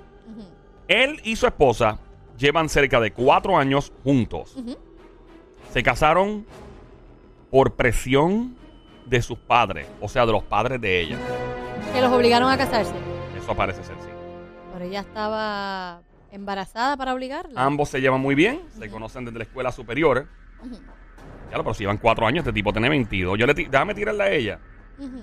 Él 0.87 1.19
y 1.25 1.35
su 1.35 1.45
esposa 1.47 1.99
llevan 2.37 2.69
cerca 2.69 2.99
de 3.01 3.11
cuatro 3.11 3.57
años 3.57 3.91
juntos. 4.05 4.55
Se 5.73 5.83
casaron 5.83 6.45
por 7.51 7.73
presión 7.75 8.55
de 9.05 9.21
sus 9.21 9.37
padres, 9.37 9.85
o 9.99 10.07
sea, 10.07 10.25
de 10.25 10.31
los 10.31 10.43
padres 10.43 10.79
de 10.79 11.01
ella. 11.01 11.17
Que 11.93 11.99
los 12.01 12.11
obligaron 12.13 12.49
a 12.49 12.57
casarse. 12.57 12.93
Eso 13.37 13.53
parece 13.55 13.83
ser, 13.83 13.95
sí. 13.99 14.08
Pero 14.79 14.91
ella 14.91 15.01
estaba 15.01 16.01
embarazada 16.31 16.95
para 16.95 17.13
obligarla. 17.13 17.61
Ambos 17.61 17.89
se 17.89 17.99
llevan 17.99 18.21
muy 18.21 18.33
bien, 18.33 18.61
se 18.79 18.89
conocen 18.89 19.25
desde 19.25 19.37
la 19.39 19.43
escuela 19.43 19.73
superior. 19.73 20.25
Ujú, 20.61 20.69
lo, 21.51 21.63
pero 21.65 21.73
si 21.73 21.81
llevan 21.83 21.97
cuatro 21.97 22.25
años, 22.25 22.43
este 22.43 22.53
tipo 22.53 22.71
tiene 22.71 22.87
22. 22.87 23.37
Yo 23.37 23.45
le 23.45 23.53
ti- 23.53 23.65
déjame 23.69 23.93
tirarle 23.93 24.23
a 24.23 24.31
ella. 24.31 24.59
ujú. 24.97 25.21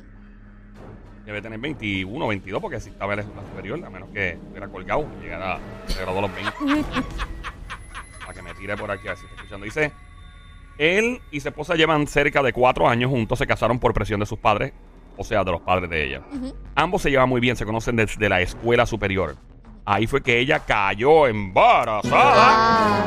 Debe 1.24 1.40
tener 1.40 1.58
21, 1.58 2.26
22, 2.28 2.60
porque 2.60 2.80
si 2.80 2.90
estaba 2.90 3.14
en 3.14 3.16
la 3.16 3.22
escuela 3.22 3.48
superior, 3.48 3.82
a 3.82 3.88
menos 3.88 4.10
que 4.10 4.38
hubiera 4.50 4.68
colgado, 4.68 5.08
llegara, 5.22 5.58
se 5.86 6.02
graduó 6.02 6.18
a 6.18 6.22
los 6.22 6.34
20. 6.34 6.52
Para 8.20 8.34
que 8.34 8.42
me 8.42 8.52
tire 8.52 8.76
por 8.76 8.90
aquí, 8.90 9.06
a 9.08 9.12
ver 9.12 9.18
si 9.18 9.24
está 9.24 9.36
escuchando. 9.36 9.64
Dice, 9.64 9.90
él 10.76 11.22
y 11.30 11.40
su 11.40 11.48
esposa 11.48 11.76
llevan 11.76 12.06
cerca 12.06 12.42
de 12.42 12.52
cuatro 12.52 12.86
años 12.90 13.10
juntos, 13.10 13.38
se 13.38 13.46
casaron 13.46 13.78
por 13.78 13.94
presión 13.94 14.20
de 14.20 14.26
sus 14.26 14.38
padres, 14.38 14.74
o 15.16 15.24
sea, 15.24 15.44
de 15.44 15.52
los 15.52 15.60
padres 15.60 15.90
de 15.90 16.04
ella. 16.04 16.22
Ambos 16.74 17.02
se 17.02 17.10
llevan 17.10 17.28
muy 17.28 17.40
bien, 17.40 17.56
se 17.56 17.64
conocen 17.64 17.96
desde 17.96 18.28
la 18.28 18.40
escuela 18.40 18.86
superior. 18.86 19.36
Ahí 19.84 20.06
fue 20.06 20.22
que 20.22 20.38
ella 20.38 20.60
cayó 20.60 21.26
embarazada. 21.26 23.04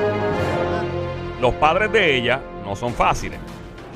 Los 1.41 1.53
padres 1.55 1.91
de 1.91 2.15
ella 2.17 2.41
no 2.63 2.75
son 2.75 2.93
fáciles. 2.93 3.39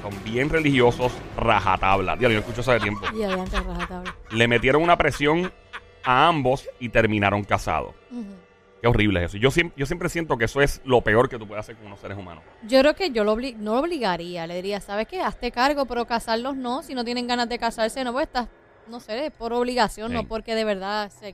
Son 0.01 0.11
bien 0.23 0.49
religiosos, 0.49 1.13
rajatabla. 1.37 2.15
Dios, 2.17 2.31
yo 2.33 2.39
escucho 2.39 2.61
eso 2.61 2.73
de 2.73 2.79
tiempo. 2.81 3.01
Rajatabla. 3.13 4.15
Le 4.31 4.47
metieron 4.47 4.83
una 4.83 4.97
presión 4.97 5.51
a 6.03 6.27
ambos 6.27 6.67
y 6.79 6.89
terminaron 6.89 7.43
casados. 7.43 7.95
Qué 8.83 8.89
horrible 8.89 9.23
es 9.23 9.31
eso. 9.31 9.37
Yo 9.37 9.49
siempre, 9.49 9.73
yo 9.79 9.85
siempre 9.85 10.09
siento 10.09 10.37
que 10.37 10.43
eso 10.43 10.59
es 10.59 10.81
lo 10.83 10.99
peor 10.99 11.29
que 11.29 11.39
tú 11.39 11.47
puedes 11.47 11.61
hacer 11.63 11.77
con 11.77 11.87
unos 11.87 12.01
seres 12.01 12.17
humanos. 12.17 12.43
Yo 12.67 12.81
creo 12.81 12.93
que 12.95 13.11
yo 13.11 13.23
lo 13.23 13.33
obli- 13.37 13.55
no 13.55 13.75
lo 13.75 13.79
obligaría. 13.79 14.45
Le 14.45 14.55
diría, 14.55 14.81
¿sabes 14.81 15.07
qué? 15.07 15.21
Hazte 15.21 15.51
cargo, 15.53 15.85
pero 15.85 16.05
casarlos 16.05 16.57
no. 16.57 16.83
Si 16.83 16.93
no 16.93 17.05
tienen 17.05 17.25
ganas 17.25 17.47
de 17.47 17.57
casarse, 17.57 18.03
no, 18.03 18.11
pues 18.11 18.25
estás, 18.27 18.49
no 18.89 18.99
sé, 18.99 19.31
por 19.37 19.53
obligación, 19.53 20.09
Sí. 20.11 20.15
no 20.15 20.27
porque 20.27 20.53
de 20.53 20.65
verdad 20.65 21.09
se 21.17 21.33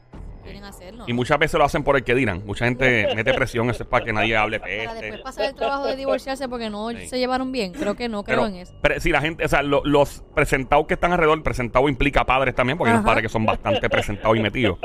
quieren 0.52 0.64
hacerlo. 0.66 1.04
Y 1.08 1.14
muchas 1.14 1.40
veces 1.40 1.58
lo 1.58 1.64
hacen 1.66 1.84
por 1.84 1.96
el 1.96 2.04
que 2.04 2.14
dirán. 2.16 2.44
Mucha 2.46 2.66
gente 2.66 3.08
mete 3.16 3.34
presión, 3.34 3.70
eso 3.70 3.84
es 3.84 3.90
para 3.90 4.04
que 4.06 4.14
nadie 4.14 4.36
hable 4.38 4.60
Para 4.60 4.72
después 4.72 5.00
peste. 5.02 5.18
pasar 5.24 5.46
el 5.46 5.56
trabajo 5.56 5.88
de 5.88 5.96
divorciarse 5.96 6.48
porque 6.50 6.70
no 6.70 6.90
Sí. 6.92 7.08
se 7.08 7.18
llevaron 7.20 7.52
bien. 7.52 7.74
Creo 7.74 7.96
que 7.96 8.10
no, 8.10 8.24
creo 8.24 8.38
Pero, 8.40 8.48
en 8.48 8.56
eso. 8.56 8.74
pero 8.82 9.00
si 9.00 9.12
la 9.12 9.22
gente, 9.22 9.46
o 9.46 9.48
sea, 9.48 9.62
lo- 9.64 9.82
los 9.86 10.24
presentados 10.36 10.86
que 10.88 10.96
están 10.96 11.12
alrededor, 11.12 11.42
presentado 11.44 11.88
implica 11.90 12.26
padres 12.26 12.56
también, 12.56 12.78
porque 12.78 12.90
hay 12.90 12.96
unos 12.96 13.06
Ajá. 13.06 13.12
padres 13.12 13.24
que 13.24 13.30
son 13.34 13.46
bastante 13.46 13.90
presentados 13.90 14.38
y 14.38 14.40
metidos. 14.42 14.78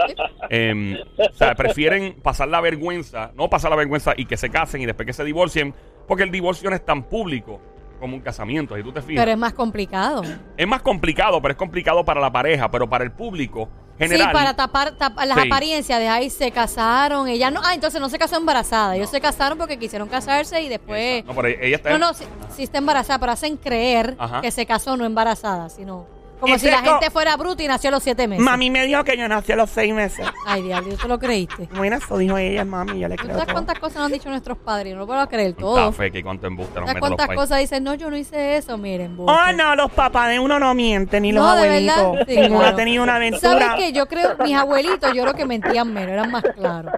Em, 0.51 0.97
o 1.19 1.33
sea, 1.35 1.55
prefieren 1.55 2.15
pasar 2.23 2.49
la 2.49 2.61
vergüenza, 2.61 3.33
no 3.35 3.49
pasar 3.49 3.71
la 3.71 3.77
vergüenza 3.77 4.13
y 4.17 4.27
que 4.27 4.37
se 4.37 4.51
casen 4.51 4.81
y 4.83 4.87
después 4.87 5.07
que 5.07 5.13
se 5.13 5.25
divorcien, 5.25 5.75
porque 6.07 6.23
el 6.23 6.31
divorcio 6.31 6.69
no 6.71 6.77
es 6.77 6.85
tan 6.85 7.05
público 7.05 7.61
como 8.01 8.17
un 8.17 8.23
casamiento. 8.23 8.77
Si 8.77 8.83
tú 8.83 8.93
te 8.93 9.01
fijas, 9.01 9.23
Pero 9.23 9.31
es 9.33 9.39
más 9.39 9.55
complicado. 9.55 10.23
es 10.57 10.67
más 10.67 10.83
complicado, 10.83 11.41
pero 11.41 11.53
es 11.53 11.57
complicado 11.59 12.05
para 12.05 12.21
la 12.21 12.31
pareja, 12.31 12.71
pero 12.71 12.89
para 12.89 13.05
el 13.05 13.13
público 13.13 13.69
general. 13.99 14.29
Sí, 14.29 14.33
para 14.33 14.55
tapar, 14.55 14.93
tapar 14.93 15.27
las 15.27 15.39
Sí. 15.41 15.47
apariencias 15.47 15.99
de 15.99 16.09
ahí 16.09 16.31
se 16.31 16.51
casaron. 16.51 17.29
Ella 17.29 17.51
no, 17.51 17.61
ah, 17.65 17.75
entonces 17.75 18.01
no 18.01 18.09
se 18.09 18.19
casó 18.19 18.37
embarazada. 18.37 18.97
Ellos 18.97 19.11
se 19.11 19.21
casaron 19.21 19.59
porque 19.59 19.79
quisieron 19.79 20.09
casarse 20.09 20.61
y 20.63 20.69
después. 20.69 21.25
No, 21.25 21.35
pero 21.35 21.49
ella 21.49 21.77
está. 21.77 21.91
No, 21.91 21.99
no, 21.99 22.15
sí, 22.15 22.25
sí 22.55 22.63
está 22.65 22.79
embarazada, 22.79 23.19
pero 23.19 23.33
hacen 23.33 23.57
creer 23.57 24.17
Ajá. 24.19 24.41
que 24.41 24.51
se 24.51 24.67
casó 24.67 24.97
no 24.97 25.05
embarazada, 25.05 25.69
sino 25.69 26.07
como 26.45 26.55
Y 26.57 26.59
si 26.59 26.71
la 26.71 26.83
gente 26.83 27.11
fuera 27.11 27.37
bruta 27.37 27.63
y 27.63 27.69
nació 27.69 27.89
a 27.89 27.93
los 27.93 28.03
siete 28.03 28.27
meses. 28.29 28.45
Mami 28.45 28.71
me 28.71 28.87
dijo 28.87 29.03
que 29.05 29.17
yo 29.17 29.27
nací 29.29 29.53
a 29.53 29.57
los 29.57 29.71
seis 29.71 29.93
meses. 29.93 30.27
Ay, 30.47 30.63
diablo, 30.63 30.97
¿tú 30.97 31.09
lo 31.09 31.19
creíste? 31.19 31.69
Bueno, 31.77 31.97
eso 31.97 32.17
dijo 32.19 32.39
ella, 32.39 32.65
mami, 32.65 32.99
yo 33.01 33.09
le 33.09 33.17
¿Tú 33.17 33.23
creo 33.25 33.33
sabes 33.35 33.47
todo. 33.47 33.55
cuántas 33.55 33.79
cosas 33.79 33.97
nos 33.97 34.07
han 34.07 34.13
dicho 34.13 34.29
nuestros 34.29 34.59
padres? 34.59 34.93
No 34.95 35.01
lo 35.01 35.07
puedo 35.07 35.29
creer 35.29 35.55
todo. 35.55 35.93
fe 35.93 36.11
que 36.11 36.23
cuánto 36.23 36.47
embuste 36.47 36.81
nos 36.81 36.89
¿Sabes 36.89 37.01
los 37.03 37.09
cuántas 37.17 37.37
cosas 37.37 37.59
dicen? 37.59 37.83
No, 37.85 37.95
yo 37.95 38.11
no 38.11 38.17
hice 38.17 38.57
eso. 38.57 38.79
Miren, 38.79 39.17
Oh, 39.19 39.53
no, 39.55 39.75
los 39.77 39.91
papás 39.93 40.29
de 40.31 40.39
uno 40.39 40.59
no 40.59 40.75
mienten, 40.75 41.23
ni 41.23 41.33
los 41.33 41.43
No, 41.45 41.55
de 41.57 41.63
abuelitos. 41.67 41.97
verdad, 42.13 42.27
sí, 42.29 42.37
Ninguno 42.41 42.61
claro. 42.61 42.75
ha 42.75 42.77
tenido 42.77 43.03
una 43.03 43.13
¿Sabes 43.15 43.35
aventura. 43.45 43.75
qué? 43.77 43.93
Yo 43.93 44.07
creo, 44.07 44.37
mis 44.45 44.55
abuelitos, 44.57 45.13
yo 45.15 45.23
creo 45.23 45.35
que 45.35 45.45
mentían 45.47 45.93
menos, 45.93 46.11
eran 46.13 46.31
más 46.31 46.43
claros. 46.55 46.93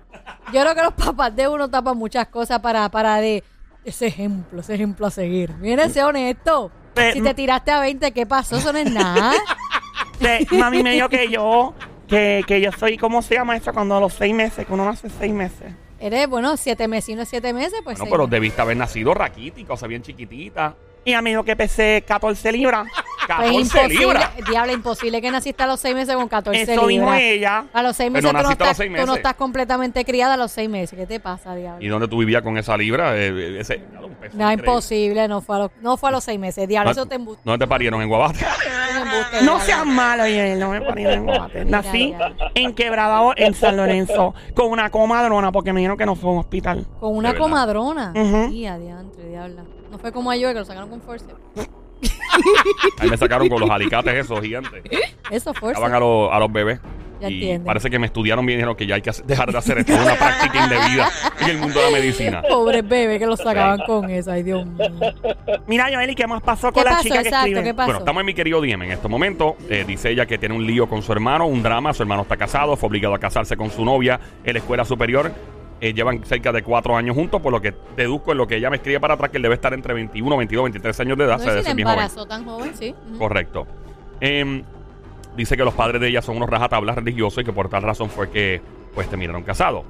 Yo 0.53 0.61
creo 0.63 0.75
que 0.75 0.83
los 0.83 0.95
papás 0.95 1.35
de 1.35 1.49
uno 1.49 1.69
tapan 1.69 1.97
muchas 1.97 2.27
cosas 2.29 2.61
para, 2.61 2.89
para 2.89 3.17
de 3.17 3.43
ese 3.85 4.07
ejemplo, 4.07 4.61
ese 4.61 4.75
ejemplo 4.75 5.07
a 5.07 5.11
seguir. 5.11 5.55
Miren, 5.57 5.91
sé 5.91 6.03
honesto. 6.03 6.71
Si 7.13 7.21
te 7.21 7.35
tiraste 7.35 7.71
a 7.71 7.81
20, 7.81 8.13
¿qué 8.13 8.27
pasó? 8.27 8.57
Eso 8.57 8.73
no 8.73 8.79
es 8.79 8.91
nada. 8.91 9.33
Mami 10.51 10.83
me 10.83 10.93
dijo 10.93 11.09
que 11.09 11.29
yo, 11.29 11.75
que, 12.09 12.43
que 12.47 12.61
yo 12.61 12.73
soy, 12.73 12.97
¿cómo 12.97 13.23
se 13.23 13.35
llama 13.35 13.57
eso? 13.57 13.73
Cuando 13.73 13.97
a 13.97 14.01
los 14.01 14.15
seis 14.15 14.35
meses, 14.35 14.67
que 14.67 14.73
uno 14.73 14.85
nace 14.85 15.09
seis 15.11 15.33
meses. 15.33 15.73
Eres, 15.99 16.29
bueno, 16.29 16.57
siete 16.57 16.89
meses 16.89 17.11
y 17.11 17.15
no 17.15 17.23
es 17.23 17.29
siete 17.29 17.53
meses, 17.53 17.81
pues 17.83 17.99
No, 17.99 18.05
sí. 18.05 18.11
pero 18.11 18.27
debiste 18.27 18.61
haber 18.61 18.77
nacido 18.77 19.15
raquítica, 19.15 19.73
o 19.73 19.77
sea, 19.77 19.89
bien 19.89 20.03
chiquitita. 20.03 20.75
Y 21.05 21.11
ella 21.11 21.23
me 21.23 21.31
dijo 21.31 21.45
que 21.45 21.55
pesé 21.57 22.03
14 22.07 22.53
libras. 22.53 22.87
Pues 23.27 23.39
14 23.39 23.55
imposible, 23.61 23.99
libras. 23.99 24.31
diablo, 24.49 24.73
imposible 24.73 25.21
que 25.21 25.31
naciste 25.31 25.63
a 25.63 25.67
los 25.67 25.81
seis 25.81 25.95
meses 25.95 26.15
con 26.15 26.29
14 26.29 26.63
Eso 26.63 26.73
dijo 26.73 26.87
libras. 26.89 27.21
ella. 27.21 27.65
A 27.73 27.83
los 27.83 27.97
seis 27.97 28.11
Pero 28.13 28.29
meses, 28.33 28.41
tú, 28.41 28.47
no 28.47 28.53
estás, 28.53 28.77
tú 28.79 29.07
no 29.07 29.15
estás 29.17 29.35
completamente 29.35 30.05
criada 30.05 30.35
a 30.35 30.37
los 30.37 30.53
seis 30.53 30.69
meses. 30.71 30.99
¿Qué 30.99 31.07
te 31.07 31.21
pasa, 31.21 31.55
diablo? 31.55 31.85
¿Y 31.85 31.89
dónde 31.89 32.09
tú 32.09 32.19
vivías 32.19 32.43
con 32.43 32.57
esa 32.59 32.77
libra? 32.77 33.17
Eh, 33.17 33.29
eh, 33.29 33.61
ese, 33.61 33.81
claro, 33.85 34.07
un 34.07 34.15
peso 34.15 34.37
No, 34.37 34.45
increíble. 34.53 34.71
imposible, 34.71 35.29
no 35.29 35.41
fue 35.41 35.57
a 35.57 35.59
los, 35.61 35.71
no 35.81 35.97
fue 35.97 36.09
a 36.09 36.13
los 36.13 36.25
seis 36.25 36.39
meses. 36.39 36.69
Diablo, 36.69 36.93
eso 36.93 37.07
te 37.07 37.17
embuste. 37.17 37.43
¿Dónde 37.45 37.65
te 37.65 37.69
parieron? 37.69 38.01
¿En 38.03 38.09
Guabate? 38.09 38.45
No 39.43 39.61
seas 39.61 39.85
malo, 39.87 40.25
oye, 40.25 40.57
no 40.57 40.71
me 40.71 40.81
parí 40.81 41.07
en 41.07 41.25
Guabate. 41.25 41.65
Nací 41.65 42.15
en 42.55 42.75
Quebradao, 42.75 43.33
en 43.37 43.55
San 43.55 43.77
Lorenzo, 43.77 44.35
con 44.55 44.71
una 44.71 44.91
comadrona, 44.91 45.53
porque 45.53 45.73
me 45.73 45.81
dijeron 45.81 45.97
que 45.99 46.07
no 46.07 46.15
fue 46.17 46.31
a 46.31 46.33
un 46.35 46.39
hospital. 46.39 46.87
Con 47.01 47.17
una 47.17 47.35
comadrona. 47.37 48.13
Ujú. 48.15 48.53
Y 48.53 48.67
adiantre, 48.67 49.29
diabla. 49.29 49.65
No 49.91 49.99
fue 49.99 50.13
como 50.13 50.31
a 50.31 50.37
yo 50.37 50.49
que 50.49 50.55
lo 50.55 50.65
sacaron 50.65 50.89
con 50.91 51.01
force. 51.01 51.27
Ahí 52.99 53.11
me 53.11 53.17
sacaron 53.17 53.49
con 53.49 53.61
los 53.61 53.71
alicates 53.71 54.15
esos 54.15 54.41
gigantes. 54.41 54.83
Eso, 55.31 55.53
force. 55.55 55.75
Daban 55.81 55.95
a 55.95 56.01
los, 56.01 56.33
a 56.33 56.39
los 56.39 56.53
bebés. 56.53 56.81
Ya 57.19 57.31
y 57.31 57.35
entiendo. 57.35 57.65
parece 57.65 57.89
que 57.89 57.99
me 57.99 58.05
estudiaron 58.09 58.45
bien 58.45 58.59
y 58.59 58.61
dijeron 58.61 58.77
que 58.77 58.87
ya 58.87 58.97
hay 58.97 59.01
que 59.01 59.09
hacer- 59.09 59.25
dejar 59.25 59.51
de 59.51 59.57
hacer 59.57 59.79
esto. 59.79 59.91
Es 59.95 60.01
una 60.01 60.17
práctica 60.17 60.65
indebida 60.65 61.09
en 61.41 61.49
el 61.49 61.59
mundo 61.59 61.81
de 61.81 61.87
la 61.91 61.99
medicina. 61.99 62.43
Pobres 62.43 62.87
bebés 62.87 63.19
que 63.19 63.25
lo 63.27 63.37
sacaban 63.39 63.81
con 63.87 64.11
eso. 64.11 64.31
Ay, 64.33 64.43
Dios 64.43 64.67
mío. 64.67 64.87
Mira, 65.67 65.87
Joel, 65.91 66.11
¿y 66.11 66.15
qué 66.15 66.27
más 66.27 66.43
pasó 66.43 66.69
¿Qué 66.69 66.75
con 66.75 66.85
la 66.85 66.91
pasó? 66.91 67.03
chica 67.05 67.15
que 67.23 67.29
Exacto, 67.29 67.47
escribe? 67.47 67.65
¿qué 67.65 67.73
pasó? 67.75 67.87
Bueno, 67.87 67.99
estamos 68.01 68.21
en 68.21 68.27
mi 68.27 68.35
querido 68.35 68.61
DM 68.61 68.83
en 68.83 68.91
este 68.93 69.09
momento. 69.09 69.57
Eh, 69.71 69.85
dice 69.87 70.11
ella 70.11 70.27
que 70.27 70.37
tiene 70.37 70.55
un 70.55 70.67
lío 70.67 70.89
con 70.91 71.01
su 71.03 71.11
hermano, 71.13 71.47
un 71.47 71.63
drama. 71.63 71.95
Su 71.95 72.03
hermano 72.03 72.21
está 72.23 72.37
casado, 72.37 72.77
fue 72.77 72.89
obligado 72.89 73.15
a 73.15 73.19
casarse 73.19 73.57
con 73.57 73.71
su 73.71 73.83
novia 73.83 74.21
en 74.45 74.53
la 74.53 74.59
escuela 74.59 74.85
superior. 74.85 75.33
Eh, 75.79 75.93
llevan 75.93 76.25
cerca 76.25 76.53
de 76.53 76.63
cuatro 76.63 76.97
años 76.97 77.15
juntos, 77.15 77.41
por 77.43 77.53
lo 77.53 77.61
que 77.61 77.75
deduzco 77.97 78.33
en 78.33 78.39
lo 78.39 78.47
que 78.47 78.57
ella 78.57 78.71
me 78.71 78.77
escribe 78.77 78.99
para 78.99 79.15
atrás 79.15 79.31
que 79.31 79.37
él 79.37 79.43
debe 79.43 79.57
estar 79.57 79.75
entre 79.75 79.93
21, 79.93 80.37
22, 80.37 80.65
23 80.65 81.01
años 81.01 81.19
de 81.19 81.25
edad. 81.25 81.39
No 81.39 81.45
se 81.45 81.51
si 81.51 81.69
joven. 81.69 81.79
embarazó 81.81 82.27
tan 82.27 82.45
joven, 82.47 82.75
sí. 82.75 82.95
Correcto. 83.19 83.67
Em, 84.21 84.63
dice 85.37 85.57
que 85.57 85.65
los 85.65 85.75
padres 85.75 86.01
de 86.01 86.09
ella 86.09 86.23
son 86.23 86.39
unos 86.39 86.49
rajatablas 86.49 86.97
religiosos 86.97 87.43
y 87.43 87.45
que 87.45 87.53
por 87.53 87.69
tal 87.69 87.83
razón 87.83 88.09
fue 88.09 88.31
que 88.31 88.63
pues 88.95 89.09
terminaron 89.09 89.43
casados. 89.43 89.85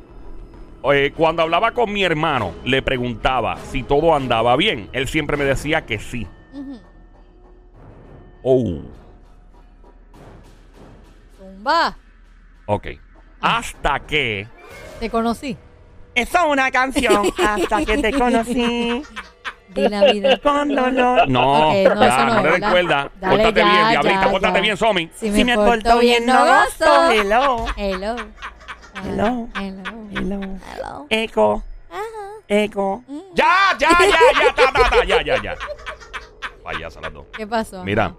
Eh, 0.92 1.12
cuando 1.16 1.42
hablaba 1.42 1.72
con 1.72 1.92
mi 1.92 2.02
hermano, 2.02 2.52
le 2.64 2.82
preguntaba 2.82 3.56
si 3.56 3.84
todo 3.84 4.14
andaba 4.14 4.56
bien. 4.56 4.88
Él 4.92 5.06
siempre 5.06 5.36
me 5.36 5.44
decía 5.44 5.86
que 5.86 5.98
sí. 6.00 6.26
Oh, 8.42 8.80
Zumba, 11.36 11.96
ok. 12.66 12.86
Hasta 13.40 14.00
que 14.00 14.46
te 15.00 15.10
conocí. 15.10 15.56
Eso 16.16 16.38
es 16.38 16.44
una 16.46 16.70
canción. 16.70 17.30
Hasta 17.46 17.84
que 17.84 17.98
te 17.98 18.12
conocí. 18.12 19.02
Di 19.68 19.88
la 19.88 20.04
vida. 20.04 20.38
Con 20.38 20.74
dolor. 20.74 21.28
No, 21.28 21.70
no, 21.70 21.72
ya, 21.74 21.82
eso 21.82 22.24
no 22.24 22.42
te 22.42 22.50
recuerda. 22.52 23.10
Dale, 23.20 23.36
Pórtate 23.36 23.60
ya, 23.60 23.66
bien, 23.66 23.88
diablita, 23.90 24.24
ya, 24.24 24.30
pórtate 24.30 24.60
bien, 24.62 24.76
Somi. 24.78 25.10
Si 25.14 25.30
Si 25.30 25.44
me 25.44 25.54
porto 25.54 25.98
bien, 25.98 26.24
no 26.24 26.38
gozo. 26.38 27.10
Hello. 27.10 27.66
Hello. 27.76 28.16
Hello. 29.04 29.48
Hello. 29.54 30.08
Hello. 30.14 30.40
Hello. 30.72 31.06
Eco. 31.10 31.62
Ajá. 31.90 32.00
Eco. 32.48 33.04
Ya, 33.34 33.76
ya, 33.78 33.90
ya, 33.90 34.08
ya, 34.08 34.54
ta, 34.54 34.72
ta, 34.72 34.88
ta, 34.88 35.04
ya, 35.04 35.22
ya, 35.22 35.42
ya. 35.42 35.54
Payasa 36.64 37.02
las 37.02 37.12
dos. 37.12 37.26
¿Qué 37.36 37.46
pasó? 37.46 37.84
Mira, 37.84 38.14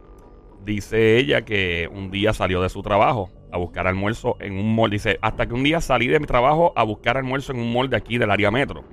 dice 0.63 1.18
ella 1.18 1.42
que 1.42 1.89
un 1.92 2.12
día 2.12 2.32
salió 2.34 2.62
de 2.62 2.70
su 2.70 2.84
trabajo 2.84 3.32
a 3.51 3.58
buscar 3.58 3.88
almuerzo 3.88 4.36
en 4.39 4.58
un 4.58 4.75
mall. 4.75 4.89
Dice, 4.92 5.18
hasta 5.22 5.46
que 5.48 5.54
un 5.54 5.63
día 5.63 5.82
salí 5.82 6.08
de 6.08 6.20
mi 6.20 6.25
trabajo 6.25 6.74
a 6.75 6.84
buscar 6.84 7.18
almuerzo 7.18 7.51
en 7.54 7.60
un 7.60 7.74
mall 7.74 7.89
de 7.89 7.98
aquí 7.98 8.18
del 8.18 8.32
área 8.32 8.51
metro. 8.51 8.84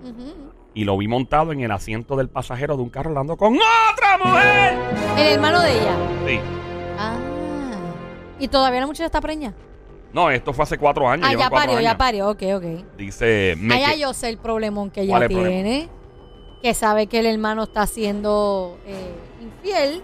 Y 0.75 0.84
lo 0.84 0.96
vi 0.99 1.06
montado 1.08 1.52
en 1.52 1.61
el 1.61 1.70
asiento 1.70 2.16
del 2.16 2.28
pasajero 2.28 2.76
de 2.76 2.82
un 2.82 2.90
carro 2.90 3.11
hablando 3.11 3.37
con 3.37 3.56
otra 3.56 4.18
mujer. 4.18 4.75
El 5.16 5.32
hermano 5.34 5.61
de 5.61 5.73
ella. 5.73 5.96
Sí. 6.26 6.40
Ah. 6.99 7.16
¿Y 8.38 8.49
todavía 8.49 8.80
la 8.80 8.87
muchacha 8.87 9.06
está 9.06 9.20
preña? 9.20 9.54
No, 10.12 10.30
esto 10.30 10.52
fue 10.52 10.62
hace 10.62 10.78
cuatro 10.78 11.08
años. 11.08 11.26
Ah, 11.28 11.34
ya 11.37 11.50
parió, 11.50 11.80
ya 11.80 11.96
parió. 11.96 12.30
Ok, 12.30 12.42
ok. 12.54 12.64
Dice, 12.96 13.54
me 13.58 13.75
Allá 13.75 13.92
que- 13.92 13.99
yo 14.00 14.12
sé 14.14 14.28
el 14.28 14.38
problemón 14.38 14.90
que 14.90 15.06
¿Cuál 15.06 15.25
ella 15.25 15.28
tiene. 15.28 15.88
Que 16.62 16.73
sabe 16.73 17.08
que 17.08 17.18
el 17.18 17.26
hermano 17.26 17.64
está 17.64 17.87
siendo 17.87 18.78
eh, 18.87 19.12
infiel 19.42 20.02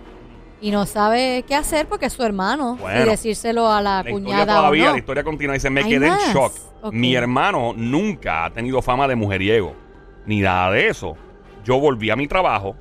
y 0.61 0.71
no 0.71 0.87
sabe 0.87 1.45
qué 1.47 1.55
hacer 1.55 1.87
porque 1.89 2.07
es 2.07 2.13
su 2.13 2.23
hermano. 2.23 2.77
Bueno. 2.77 3.03
y 3.07 3.09
decírselo 3.09 3.71
a 3.71 3.81
la, 3.81 4.03
La 4.03 4.11
historia 4.11 4.13
cuñada 4.13 4.57
todavía, 4.57 4.83
o 4.85 4.87
no. 4.87 4.93
la 4.93 4.99
historia 4.99 5.25
continúa. 5.25 5.55
Dice, 5.55 5.71
me 5.71 5.83
¿Hay 5.83 5.89
quedé 5.91 6.09
más? 6.09 6.27
en 6.29 6.35
shock. 6.35 6.53
Mi 6.93 7.15
hermano 7.15 7.73
nunca 7.77 8.45
ha 8.47 8.51
tenido 8.51 8.81
fama 8.83 9.07
de 9.09 9.15
mujeriego, 9.17 9.75
ni 10.27 10.41
nada 10.41 10.71
de 10.73 10.89
eso. 10.89 11.17
Yo 11.65 11.79
volví 11.79 12.11
a 12.11 12.17
mi 12.17 12.27
trabajo, 12.27 12.75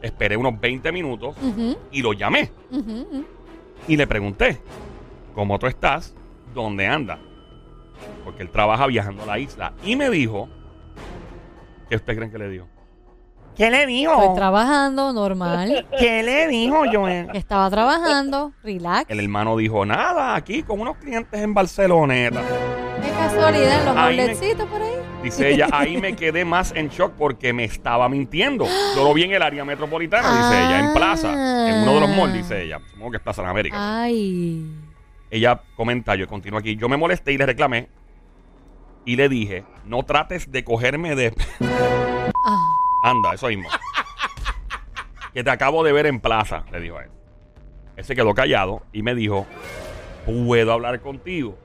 esperé 0.00 0.36
unos 0.36 0.60
20 0.60 0.92
minutos 0.92 1.36
y 1.90 2.02
lo 2.02 2.12
llamé. 2.12 2.50
Y 3.88 3.96
le 3.96 4.06
pregunté, 4.06 4.60
¿cómo 5.34 5.58
tú 5.58 5.66
estás? 5.66 6.14
¿Dónde 6.54 6.86
andas? 6.86 7.18
Porque 8.24 8.42
él 8.42 8.50
trabaja 8.50 8.86
viajando 8.86 9.24
a 9.24 9.26
la 9.26 9.38
isla. 9.40 9.72
Y 9.84 9.96
me 9.96 10.08
dijo, 10.10 10.48
¿qué 11.88 11.96
usted 11.96 12.14
creen 12.16 12.30
que 12.30 12.38
le 12.38 12.48
dijo? 12.48 12.68
¿Qué 13.56 13.70
le 13.70 13.80
Estoy 13.80 13.94
dijo? 13.94 14.34
trabajando 14.34 15.12
normal. 15.12 15.86
¿Qué 15.98 16.22
le 16.22 16.48
dijo, 16.48 16.82
Joel? 16.90 17.28
Estaba 17.34 17.68
trabajando, 17.70 18.52
relax. 18.62 19.10
El 19.10 19.20
hermano 19.20 19.56
dijo, 19.56 19.84
nada, 19.84 20.34
aquí 20.34 20.62
con 20.62 20.80
unos 20.80 20.96
clientes 20.96 21.38
en 21.40 21.52
Barceloneta. 21.52 22.40
Qué 23.02 23.10
casualidad, 23.10 23.84
los 23.84 23.96
Ahí 23.96 24.16
me- 24.16 24.64
por 24.66 24.82
ahí. 24.82 24.92
Dice 25.22 25.50
ella, 25.50 25.68
ahí 25.70 25.98
me 25.98 26.16
quedé 26.16 26.44
más 26.44 26.72
en 26.74 26.88
shock 26.88 27.12
porque 27.12 27.52
me 27.52 27.64
estaba 27.64 28.08
mintiendo. 28.08 28.64
Yo 28.96 29.04
lo 29.04 29.14
vi 29.14 29.24
en 29.24 29.32
el 29.32 29.42
área 29.42 29.64
metropolitana, 29.64 30.28
dice 30.36 30.64
ella, 30.66 30.78
en 30.80 30.94
plaza, 30.94 31.68
en 31.68 31.82
uno 31.82 31.94
de 31.94 32.00
los 32.00 32.10
malls, 32.16 32.32
dice 32.34 32.62
ella. 32.64 32.80
Supongo 32.90 33.10
que 33.12 33.16
es 33.18 33.22
Plaza 33.22 33.42
de 33.42 33.48
América. 33.48 33.76
Ay. 34.02 34.66
Ella 35.30 35.60
comenta, 35.76 36.14
yo 36.14 36.26
continúo 36.26 36.58
aquí, 36.58 36.76
yo 36.76 36.88
me 36.88 36.96
molesté 36.96 37.32
y 37.32 37.38
le 37.38 37.46
reclamé 37.46 37.88
y 39.06 39.16
le 39.16 39.28
dije, 39.28 39.64
no 39.86 40.02
trates 40.04 40.50
de 40.50 40.62
cogerme 40.64 41.14
de... 41.14 41.34
Ah. 42.46 42.58
Anda, 43.02 43.34
eso 43.34 43.48
mismo. 43.48 43.68
que 45.34 45.42
te 45.42 45.50
acabo 45.50 45.82
de 45.82 45.92
ver 45.92 46.06
en 46.06 46.20
plaza, 46.20 46.64
le 46.70 46.80
dijo 46.80 46.98
a 46.98 47.04
él. 47.04 47.10
Él 47.96 48.04
se 48.04 48.14
quedó 48.14 48.34
callado 48.34 48.82
y 48.92 49.02
me 49.02 49.14
dijo, 49.14 49.46
¿puedo 50.24 50.72
hablar 50.72 51.00
contigo? 51.00 51.58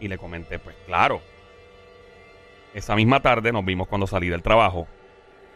Y 0.00 0.08
le 0.08 0.18
comenté, 0.18 0.58
pues 0.58 0.76
claro. 0.86 1.20
Esa 2.72 2.96
misma 2.96 3.20
tarde 3.20 3.52
nos 3.52 3.64
vimos 3.64 3.86
cuando 3.86 4.06
salí 4.06 4.28
del 4.28 4.42
trabajo 4.42 4.88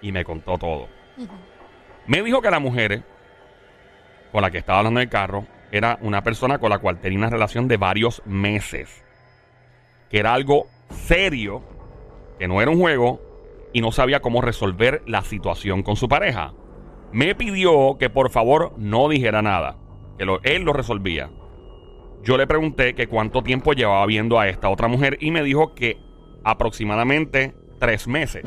y 0.01 0.13
me 0.13 0.25
contó 0.25 0.57
todo. 0.57 0.89
Me 2.07 2.23
dijo 2.23 2.41
que 2.41 2.51
la 2.51 2.61
mujer 2.61 3.03
con 4.31 4.43
la 4.43 4.51
que 4.51 4.59
estaba 4.59 4.79
hablando 4.79 5.01
en 5.01 5.07
el 5.07 5.11
carro 5.11 5.47
era 5.73 5.99
una 6.01 6.23
persona 6.23 6.59
con 6.59 6.71
la 6.71 6.79
cual 6.79 7.01
tenía 7.01 7.19
una 7.19 7.31
relación 7.31 7.67
de 7.67 7.77
varios 7.77 8.23
meses. 8.25 9.05
Que 10.11 10.21
era 10.21 10.33
algo 10.33 10.69
serio, 10.91 11.63
que 12.39 12.49
no 12.49 12.63
era 12.63 12.71
un 12.71 12.79
juego 12.79 13.21
y 13.73 13.81
no 13.81 13.93
sabía 13.93 14.21
cómo 14.21 14.41
resolver 14.41 15.03
la 15.07 15.23
situación 15.23 15.83
con 15.83 15.97
su 15.97 16.09
pareja. 16.09 16.55
Me 17.13 17.35
pidió 17.35 17.97
que 17.99 18.11
por 18.11 18.31
favor 18.31 18.73
no 18.77 19.09
dijera 19.09 19.43
nada, 19.43 19.77
que 20.19 20.27
él 20.45 20.63
lo 20.63 20.73
resolvía. 20.73 21.31
Yo 22.23 22.37
le 22.37 22.47
pregunté 22.47 22.95
que 22.95 23.07
cuánto 23.07 23.43
tiempo 23.43 23.73
llevaba 23.73 24.05
viendo 24.07 24.39
a 24.39 24.49
esta 24.49 24.69
otra 24.69 24.89
mujer 24.89 25.17
y 25.21 25.31
me 25.31 25.43
dijo 25.43 25.75
que 25.75 25.99
aproximadamente 26.45 27.55
tres 27.79 28.07
meses. 28.09 28.43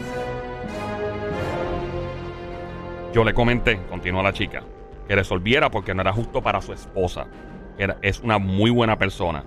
Yo 3.13 3.23
le 3.23 3.33
comenté, 3.33 3.79
continuó 3.89 4.23
la 4.23 4.33
chica, 4.33 4.63
que 5.07 5.15
resolviera 5.15 5.69
porque 5.69 5.93
no 5.93 6.01
era 6.01 6.13
justo 6.13 6.41
para 6.41 6.61
su 6.61 6.73
esposa. 6.73 7.27
era- 7.77 7.97
es 8.03 8.19
una 8.19 8.37
muy 8.37 8.69
buena 8.69 8.97
persona. 8.99 9.43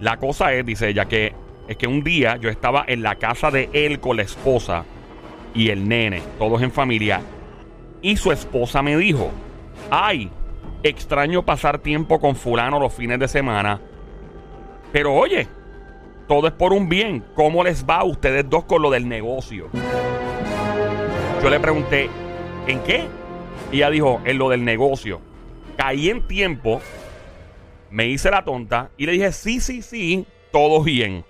La 0.00 0.16
cosa 0.16 0.52
es, 0.52 0.66
dice 0.66 0.88
ella, 0.88 1.04
que 1.04 1.32
es 1.68 1.76
que 1.76 1.86
un 1.86 2.02
día 2.02 2.36
yo 2.36 2.48
estaba 2.48 2.84
en 2.86 3.02
la 3.02 3.16
casa 3.16 3.50
de 3.50 3.70
él 3.72 4.00
con 4.00 4.16
la 4.16 4.22
esposa 4.22 4.84
y 5.54 5.70
el 5.70 5.88
nene, 5.88 6.22
todos 6.38 6.62
en 6.62 6.72
familia, 6.72 7.20
y 8.00 8.16
su 8.16 8.32
esposa 8.32 8.82
me 8.82 8.96
dijo, 8.96 9.30
ay, 9.90 10.30
extraño 10.82 11.44
pasar 11.44 11.78
tiempo 11.78 12.20
con 12.20 12.34
fulano 12.34 12.80
los 12.80 12.92
fines 12.92 13.18
de 13.18 13.28
semana, 13.28 13.80
pero 14.92 15.14
oye, 15.14 15.46
todo 16.28 16.48
es 16.48 16.52
por 16.52 16.72
un 16.72 16.88
bien, 16.88 17.24
¿cómo 17.34 17.62
les 17.64 17.84
va 17.86 17.96
a 17.96 18.04
ustedes 18.04 18.48
dos 18.48 18.64
con 18.64 18.82
lo 18.82 18.90
del 18.90 19.08
negocio? 19.08 19.68
Yo 21.42 21.50
le 21.50 21.58
pregunté, 21.58 22.08
¿en 22.66 22.80
qué? 22.80 23.06
Y 23.72 23.76
ella 23.76 23.90
dijo, 23.90 24.20
en 24.24 24.38
lo 24.38 24.48
del 24.48 24.64
negocio. 24.64 25.20
Caí 25.76 26.08
en 26.10 26.26
tiempo, 26.28 26.80
me 27.90 28.06
hice 28.06 28.30
la 28.30 28.44
tonta 28.44 28.90
y 28.96 29.06
le 29.06 29.12
dije, 29.12 29.32
sí, 29.32 29.58
sí, 29.60 29.82
sí, 29.82 30.26
todo 30.52 30.82
bien. 30.82 31.24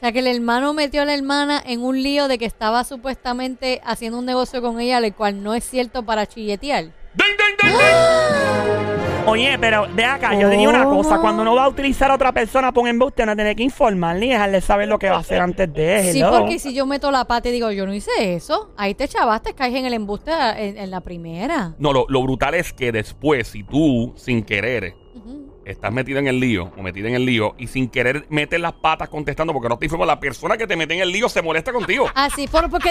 O 0.00 0.02
sea 0.02 0.12
que 0.12 0.20
el 0.20 0.28
hermano 0.28 0.72
metió 0.72 1.02
a 1.02 1.04
la 1.04 1.12
hermana 1.12 1.62
en 1.66 1.82
un 1.82 2.02
lío 2.02 2.26
de 2.26 2.38
que 2.38 2.46
estaba 2.46 2.84
supuestamente 2.84 3.82
haciendo 3.84 4.18
un 4.18 4.24
negocio 4.24 4.62
con 4.62 4.80
ella, 4.80 4.96
el 4.96 5.12
cual 5.14 5.42
no 5.42 5.52
es 5.52 5.62
cierto 5.62 6.02
para 6.04 6.24
chilletear. 6.24 6.84
¡Ding, 6.84 6.92
ding, 7.36 7.56
ding, 7.62 7.76
ding! 7.76 9.26
Oye, 9.26 9.58
pero 9.60 9.86
ve 9.94 10.04
acá, 10.06 10.34
yo 10.40 10.48
diría 10.48 10.70
una 10.70 10.84
cosa. 10.86 11.18
Cuando 11.18 11.42
uno 11.42 11.54
va 11.54 11.64
a 11.64 11.68
utilizar 11.68 12.10
a 12.10 12.14
otra 12.14 12.32
persona 12.32 12.72
por 12.72 12.84
un 12.84 12.88
embuste, 12.88 13.26
no 13.26 13.36
tiene 13.36 13.54
que 13.54 13.62
informarle 13.62 14.24
y 14.24 14.28
dejarle 14.30 14.62
saber 14.62 14.88
lo 14.88 14.98
que 14.98 15.10
va 15.10 15.16
a 15.16 15.20
hacer 15.20 15.42
antes 15.42 15.70
de 15.70 16.12
Sí, 16.12 16.20
hello. 16.20 16.30
porque 16.30 16.58
si 16.58 16.72
yo 16.72 16.86
meto 16.86 17.10
la 17.10 17.26
pata 17.26 17.50
y 17.50 17.52
digo, 17.52 17.70
yo 17.70 17.84
no 17.84 17.92
hice 17.92 18.10
eso, 18.34 18.72
ahí 18.78 18.94
te 18.94 19.06
chavaste, 19.06 19.52
caes 19.52 19.74
en 19.74 19.84
el 19.84 19.92
embuste 19.92 20.32
en, 20.32 20.78
en 20.78 20.90
la 20.90 21.02
primera. 21.02 21.74
No, 21.78 21.92
lo, 21.92 22.06
lo 22.08 22.22
brutal 22.22 22.54
es 22.54 22.72
que 22.72 22.90
después, 22.90 23.48
si 23.48 23.64
tú, 23.64 24.14
sin 24.16 24.42
querer. 24.42 24.94
Estás 25.70 25.92
metido 25.92 26.18
en 26.18 26.26
el 26.26 26.38
lío 26.40 26.72
o 26.76 26.82
metida 26.82 27.08
en 27.08 27.14
el 27.14 27.24
lío 27.24 27.54
y 27.58 27.66
sin 27.66 27.88
querer 27.88 28.26
metes 28.28 28.60
las 28.60 28.72
patas 28.72 29.08
contestando 29.08 29.52
porque 29.52 29.68
no 29.68 29.78
te 29.78 29.86
informo, 29.86 30.04
la 30.04 30.20
persona 30.20 30.56
que 30.56 30.66
te 30.66 30.76
mete 30.76 30.94
en 30.94 31.00
el 31.00 31.10
lío 31.10 31.28
se 31.28 31.42
molesta 31.42 31.72
contigo. 31.72 32.08
Ah, 32.14 32.28
sí, 32.34 32.46
¿por, 32.48 32.68
¿por 32.70 32.82
qué. 32.82 32.90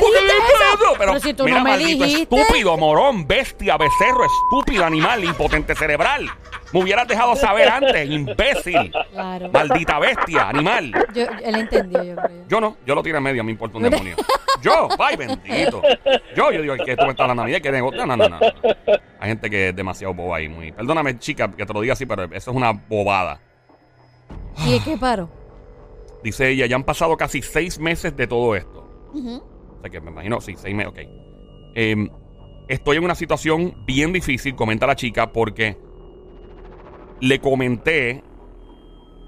Pero, 0.98 1.20
si 1.20 1.34
tú 1.34 1.44
mira, 1.44 1.58
no 1.60 1.64
me 1.64 1.70
maldito 1.72 2.06
dijiste. 2.06 2.40
estúpido, 2.42 2.78
morón, 2.78 3.28
bestia, 3.28 3.78
becerro, 3.78 4.26
estúpido, 4.26 4.86
animal, 4.86 5.24
impotente 5.24 5.76
cerebral. 5.76 6.30
Me 6.72 6.82
hubieras 6.82 7.08
dejado 7.08 7.36
saber 7.36 7.68
antes, 7.70 8.10
imbécil. 8.10 8.92
Claro. 9.12 9.50
Maldita 9.52 10.00
bestia, 10.00 10.50
animal. 10.50 10.92
Yo, 11.14 11.24
él 11.44 11.56
entendió, 11.56 12.04
yo 12.04 12.16
creo. 12.16 12.46
Yo 12.48 12.62
no, 12.62 12.78
yo 12.86 12.96
lo 12.96 13.02
tiro 13.04 13.18
en 13.18 13.24
medio, 13.24 13.44
me 13.44 13.52
importa 13.52 13.78
un 13.78 13.84
demonio. 13.84 14.16
Yo, 14.62 14.88
ay, 15.00 15.16
bendito. 15.16 15.82
Yo, 16.36 16.52
yo 16.52 16.62
digo, 16.62 16.76
que 16.86 16.96
tú 16.96 17.06
me 17.06 17.12
estás 17.12 17.22
hablando 17.24 17.44
a 17.44 17.46
mí, 17.46 17.60
que 17.60 17.72
negocio. 17.72 18.06
No, 18.06 18.16
no, 18.16 18.30
no. 18.30 18.40
Hay 19.20 19.30
gente 19.30 19.50
que 19.50 19.70
es 19.70 19.76
demasiado 19.76 20.14
boba 20.14 20.38
ahí, 20.38 20.48
muy. 20.48 20.72
Perdóname, 20.72 21.20
chica, 21.20 21.52
que 21.52 21.66
te 21.66 21.74
lo 21.74 21.82
diga 21.82 21.94
así, 21.94 22.06
pero 22.06 22.24
eso 22.24 22.52
es 22.52 22.58
una 22.58 22.72
bobada. 22.72 23.42
¿Y 24.66 24.72
de 24.72 24.80
qué 24.80 24.98
paro? 24.98 25.30
Dice 26.24 26.50
ella, 26.50 26.66
ya 26.66 26.76
han 26.76 26.84
pasado 26.84 27.18
casi 27.18 27.42
seis 27.42 27.80
meses 27.80 28.16
de 28.16 28.28
todo 28.28 28.56
esto. 28.56 28.88
O 29.14 29.82
sea 29.82 29.90
que 29.90 30.00
me 30.02 30.12
imagino, 30.12 30.40
sí, 30.42 30.56
seis 30.58 30.76
meses, 30.76 30.92
ok. 30.92 31.00
Em, 31.76 32.10
estoy 32.68 32.98
en 32.98 33.04
una 33.04 33.16
situación 33.16 33.76
bien 33.86 34.14
difícil, 34.14 34.56
comenta 34.56 34.88
la 34.88 34.96
chica, 34.96 35.32
porque 35.32 35.78
le 37.22 37.40
comenté 37.40 38.24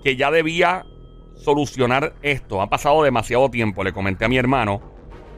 que 0.04 0.16
ya 0.16 0.32
debía 0.32 0.86
solucionar 1.36 2.14
esto. 2.22 2.62
Ha 2.62 2.70
pasado 2.70 3.04
demasiado 3.04 3.50
tiempo. 3.50 3.84
Le 3.84 3.94
comenté 3.94 4.26
a 4.26 4.30
mi 4.30 4.38
hermano 4.38 4.82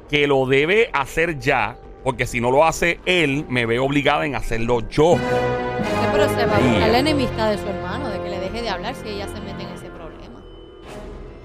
que 0.10 0.28
lo 0.28 0.46
debe 0.46 0.90
hacer 0.94 1.40
ya, 1.40 1.78
porque 2.04 2.28
si 2.28 2.42
no 2.42 2.52
lo 2.52 2.66
hace 2.66 3.00
él, 3.06 3.46
me 3.50 3.66
ve 3.66 3.80
obligada 3.80 4.26
en 4.26 4.36
hacerlo 4.36 4.82
yo. 4.90 5.16
Sí, 5.16 6.08
pero 6.12 6.28
se 6.30 6.46
va 6.46 6.58
a 6.58 6.60
buscar 6.60 6.90
la 6.90 7.00
enemistad 7.00 7.52
de 7.52 7.58
su 7.58 7.68
hermano, 7.68 8.10
de 8.10 8.22
que 8.22 8.30
le 8.30 8.40
deje 8.40 8.62
de 8.62 8.70
hablar 8.70 8.96
si 8.96 9.08
ella 9.08 9.28
se 9.28 9.40
mete 9.40 9.64
en 9.64 9.70
ese 9.70 9.90
problema. 9.90 10.42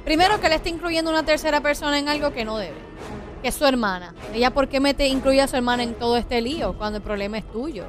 Primero 0.04 0.40
que 0.40 0.48
le 0.48 0.56
está 0.56 0.68
incluyendo 0.68 1.10
una 1.10 1.22
tercera 1.22 1.60
persona 1.60 1.98
en 1.98 2.08
algo 2.08 2.32
que 2.32 2.44
no 2.44 2.58
debe, 2.58 2.76
que 3.42 3.48
es 3.48 3.54
su 3.54 3.64
hermana. 3.66 4.14
Ella, 4.34 4.52
¿por 4.52 4.68
qué 4.68 4.80
mete, 4.80 5.06
incluye 5.06 5.40
a 5.40 5.48
su 5.48 5.56
hermana 5.56 5.84
en 5.84 5.94
todo 5.94 6.16
este 6.16 6.40
lío 6.40 6.74
cuando 6.76 6.98
el 6.98 7.02
problema 7.04 7.38
es 7.38 7.50
tuyo? 7.50 7.84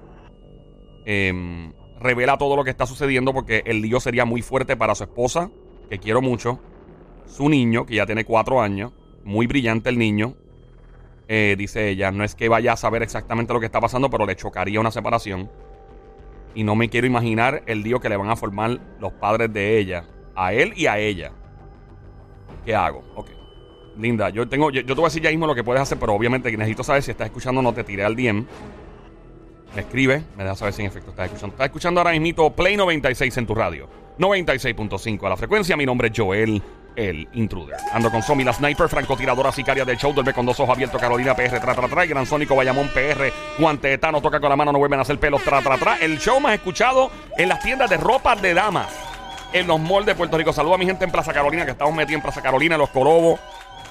em, 1.06 1.74
revela 2.00 2.38
todo 2.38 2.56
lo 2.56 2.64
que 2.64 2.70
está 2.70 2.86
sucediendo 2.86 3.34
porque 3.34 3.64
el 3.66 3.82
lío 3.82 4.00
sería 4.00 4.24
muy 4.24 4.42
fuerte 4.42 4.78
para 4.78 4.96
su 4.96 5.04
esposa, 5.04 5.52
que 5.90 6.00
quiero 6.00 6.22
mucho, 6.22 6.60
su 7.28 7.50
niño, 7.50 7.86
que 7.86 7.96
ya 7.96 8.06
tiene 8.06 8.24
cuatro 8.24 8.62
años, 8.62 8.94
muy 9.26 9.46
brillante 9.46 9.90
el 9.90 9.98
niño. 9.98 10.36
Eh, 11.28 11.56
dice 11.58 11.90
ella, 11.90 12.12
no 12.12 12.24
es 12.24 12.36
que 12.36 12.50
vaya 12.50 12.74
a 12.74 12.78
saber 12.78 13.02
exactamente 13.02 13.54
lo 13.54 13.60
que 13.60 13.66
está 13.66 13.80
pasando, 13.80 14.10
pero 14.10 14.26
le 14.26 14.36
chocaría 14.36 14.80
una 14.80 14.92
separación. 14.92 15.50
Y 16.56 16.64
no 16.64 16.76
me 16.76 16.90
quiero 16.90 17.08
imaginar 17.08 17.64
el 17.66 17.82
lío 17.82 18.00
que 18.00 18.10
le 18.10 18.18
van 18.18 18.30
a 18.30 18.36
formar 18.36 18.80
los 19.00 19.14
padres 19.14 19.52
de 19.52 19.78
ella, 19.80 20.06
a 20.36 20.54
él 20.54 20.74
y 20.76 20.88
a 20.88 21.00
ella. 21.00 21.32
¿Qué 22.66 22.76
hago? 22.76 23.04
Ok. 23.16 23.30
Linda, 23.98 24.30
yo 24.30 24.48
tengo, 24.48 24.72
yo, 24.72 24.82
yo 24.82 24.88
te 24.88 24.94
voy 24.96 25.06
a 25.06 25.08
decir 25.08 25.22
ya 25.22 25.30
mismo 25.30 25.48
lo 25.48 25.56
que 25.56 25.64
puedes 25.64 25.82
hacer, 25.82 26.00
pero 26.00 26.14
obviamente 26.14 26.52
necesito 26.52 26.84
saber 26.84 27.04
si 27.04 27.12
estás 27.12 27.28
escuchando 27.28 27.62
no 27.62 27.74
te 27.74 27.84
tiré 27.84 28.04
al 28.04 28.16
DM. 28.16 28.46
Me 29.76 29.82
escribe, 29.82 30.24
me 30.38 30.44
deja 30.44 30.56
saber 30.56 30.74
si 30.74 30.82
en 30.82 30.88
efecto 30.88 31.12
estás 31.12 31.26
escuchando. 31.26 31.54
Estás 31.54 31.66
escuchando 31.66 32.00
ahora 32.00 32.12
mismo 32.20 32.56
Play 32.56 32.78
96 32.78 33.38
en 33.38 33.48
tu 33.48 33.56
radio. 33.56 33.90
96.5 34.20 35.26
a 35.26 35.30
la 35.30 35.38
frecuencia. 35.38 35.76
Mi 35.76 35.86
nombre 35.86 36.10
es 36.10 36.14
Joel, 36.16 36.62
el 36.96 37.28
intruder. 37.34 37.78
Ando 37.94 38.12
con 38.12 38.22
Somi, 38.22 38.44
la 38.44 38.54
sniper, 38.54 38.90
francotiradora 38.90 39.52
sicaria 39.52 39.86
del 39.86 39.98
show. 39.98 40.14
Duerme 40.14 40.34
con 40.34 40.46
dos 40.46 40.60
ojos 40.60 40.76
abiertos. 40.76 41.00
Carolina 41.00 41.36
PR, 41.36 41.60
tra, 41.60 41.76
tra, 41.76 41.88
tra. 41.88 42.06
Gran 42.06 42.26
Sónico, 42.26 42.56
Bayamón 42.56 42.90
PR. 42.90 43.32
Guante 43.60 43.98
Tano, 43.98 44.22
toca 44.22 44.40
con 44.40 44.50
la 44.50 44.56
mano, 44.56 44.72
no 44.72 44.80
vuelven 44.80 45.00
a 45.00 45.04
hacer 45.04 45.20
pelos, 45.20 45.44
tra, 45.44 45.62
tra, 45.62 45.78
tra. 45.78 45.98
El 45.98 46.20
show 46.20 46.40
más 46.40 46.54
escuchado 46.54 47.12
en 47.38 47.50
las 47.50 47.60
tiendas 47.60 47.90
de 47.90 47.98
ropa 47.98 48.36
de 48.36 48.54
damas. 48.54 48.88
En 49.54 49.68
los 49.68 49.80
malls 49.80 50.06
de 50.06 50.16
Puerto 50.16 50.38
Rico. 50.38 50.52
Saludo 50.52 50.76
a 50.76 50.78
mi 50.78 50.86
gente 50.86 51.06
en 51.06 51.12
Plaza 51.12 51.34
Carolina, 51.34 51.66
que 51.66 51.72
estamos 51.72 51.94
metidos 51.94 52.18
en 52.18 52.22
Plaza 52.24 52.42
Carolina, 52.42 52.76
en 52.76 52.82
Los 52.82 52.90
Corobos 52.90 53.40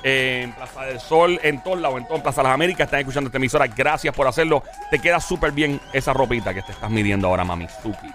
en 0.02 0.52
Plaza 0.52 0.82
del 0.82 1.00
Sol, 1.00 1.38
en 1.42 1.62
todos 1.62 1.80
lados, 1.80 1.98
en 1.98 2.06
todo 2.06 2.16
en 2.16 2.22
Plaza 2.22 2.42
las 2.42 2.52
Américas. 2.52 2.86
Están 2.86 3.00
escuchando 3.00 3.28
esta 3.28 3.38
emisora. 3.38 3.66
Gracias 3.66 4.14
por 4.14 4.26
hacerlo. 4.26 4.62
Te 4.90 4.98
queda 4.98 5.20
súper 5.20 5.52
bien 5.52 5.80
esa 5.92 6.12
ropita 6.12 6.52
que 6.52 6.62
te 6.62 6.72
estás 6.72 6.90
midiendo 6.90 7.28
ahora, 7.28 7.44
Mamizuki. 7.44 8.12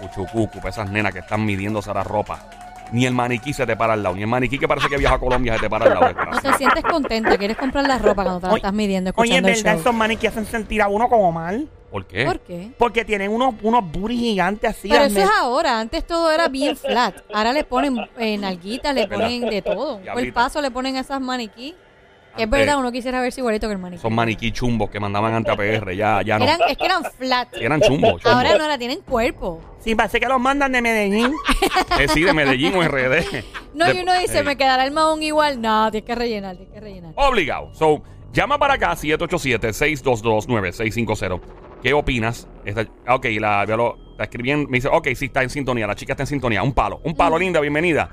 Cuchucucu, 0.00 0.58
para 0.58 0.70
esas 0.70 0.90
nenas 0.90 1.12
que 1.12 1.20
están 1.20 1.44
midiéndose 1.44 1.88
ahora 1.88 2.04
ropa. 2.04 2.65
Ni 2.92 3.06
el 3.06 3.14
maniquí 3.14 3.52
se 3.52 3.66
te 3.66 3.76
para 3.76 3.94
al 3.94 4.02
lado. 4.02 4.14
Ni 4.16 4.22
el 4.22 4.28
maniquí 4.28 4.58
que 4.58 4.68
parece 4.68 4.88
que 4.88 4.96
viaja 4.96 5.16
a 5.16 5.18
Colombia 5.18 5.54
se 5.54 5.60
te 5.60 5.70
para 5.70 5.86
al 5.86 5.94
lado. 5.94 6.06
No 6.32 6.40
te 6.40 6.52
sientes 6.54 6.84
contenta, 6.84 7.36
quieres 7.36 7.56
comprar 7.56 7.86
la 7.86 7.98
ropa 7.98 8.22
cuando 8.22 8.40
te 8.40 8.46
la 8.48 8.56
estás 8.56 8.72
midiendo, 8.72 9.12
Oye, 9.16 9.36
el 9.36 9.44
verdad, 9.44 9.72
show. 9.72 9.80
esos 9.80 9.94
manes 9.94 10.18
que 10.18 10.28
hacen 10.28 10.46
sentir 10.46 10.82
a 10.82 10.88
uno 10.88 11.08
como 11.08 11.32
mal. 11.32 11.68
¿Por 11.90 12.06
qué? 12.06 12.24
¿Por 12.24 12.40
qué? 12.40 12.70
Porque 12.78 13.04
tienen 13.04 13.30
unos, 13.30 13.54
unos 13.62 13.90
booties 13.90 14.20
gigantes 14.20 14.70
así. 14.70 14.88
Pero 14.88 15.04
eso 15.04 15.20
es 15.20 15.30
ahora, 15.38 15.80
antes 15.80 16.06
todo 16.06 16.30
era 16.30 16.48
bien 16.48 16.76
flat. 16.76 17.14
Ahora 17.32 17.52
le 17.52 17.64
ponen 17.64 17.96
eh, 18.18 18.36
nalguitas, 18.36 18.94
le 18.94 19.06
ponen 19.08 19.48
de 19.48 19.62
todo. 19.62 20.00
Por 20.00 20.32
paso 20.32 20.60
le 20.60 20.70
ponen 20.70 20.96
esas 20.96 21.20
maniquí. 21.20 21.74
Es 22.38 22.48
verdad, 22.50 22.78
uno 22.78 22.92
quisiera 22.92 23.20
verse 23.20 23.40
igualito 23.40 23.66
que 23.66 23.72
el 23.74 23.78
maniquí. 23.78 24.02
Son 24.02 24.14
maniquí 24.14 24.52
chumbos 24.52 24.90
que 24.90 25.00
mandaban 25.00 25.34
antes 25.34 25.52
a 25.52 25.56
PR. 25.56 25.94
Ya, 25.94 26.22
ya 26.22 26.38
no. 26.38 26.44
Eran, 26.44 26.60
es 26.68 26.76
que 26.76 26.84
eran 26.84 27.04
flat. 27.04 27.48
Eran 27.58 27.80
chumbos. 27.80 28.22
chumbos. 28.22 28.26
Ahora 28.26 28.56
no, 28.56 28.64
ahora 28.64 28.78
tienen 28.78 29.00
cuerpo. 29.00 29.60
Sí, 29.80 29.94
parece 29.94 30.20
que 30.20 30.26
los 30.26 30.40
mandan 30.40 30.72
de 30.72 30.82
Medellín. 30.82 31.32
Eh, 31.98 32.08
sí, 32.08 32.22
de 32.24 32.32
Medellín 32.34 32.74
o 32.74 32.82
RD. 32.82 33.42
No, 33.74 33.86
De- 33.86 33.94
y 33.94 34.00
uno 34.02 34.12
dice, 34.18 34.38
Ey. 34.38 34.44
me 34.44 34.56
quedará 34.56 34.84
el 34.84 34.90
mahón 34.92 35.22
igual. 35.22 35.60
No, 35.60 35.90
tienes 35.90 36.06
que 36.06 36.14
rellenar, 36.14 36.56
tienes 36.56 36.72
que 36.74 36.80
rellenar. 36.80 37.12
Obligado. 37.16 37.72
So, 37.74 38.02
llama 38.32 38.58
para 38.58 38.74
acá 38.74 38.94
787-622-9650. 38.96 41.40
¿Qué 41.86 41.94
opinas? 41.94 42.48
Esta- 42.64 42.84
ok, 43.14 43.26
la, 43.38 43.64
lo 43.64 43.96
está 44.10 44.24
escribiendo. 44.24 44.68
Me 44.68 44.78
dice, 44.78 44.88
ok, 44.88 45.06
sí, 45.14 45.26
está 45.26 45.44
en 45.44 45.50
sintonía. 45.50 45.86
La 45.86 45.94
chica 45.94 46.14
está 46.14 46.24
en 46.24 46.26
sintonía. 46.26 46.60
Un 46.64 46.72
palo. 46.72 47.00
Un 47.04 47.14
palo, 47.14 47.38
linda, 47.38 47.60
bienvenida. 47.60 48.10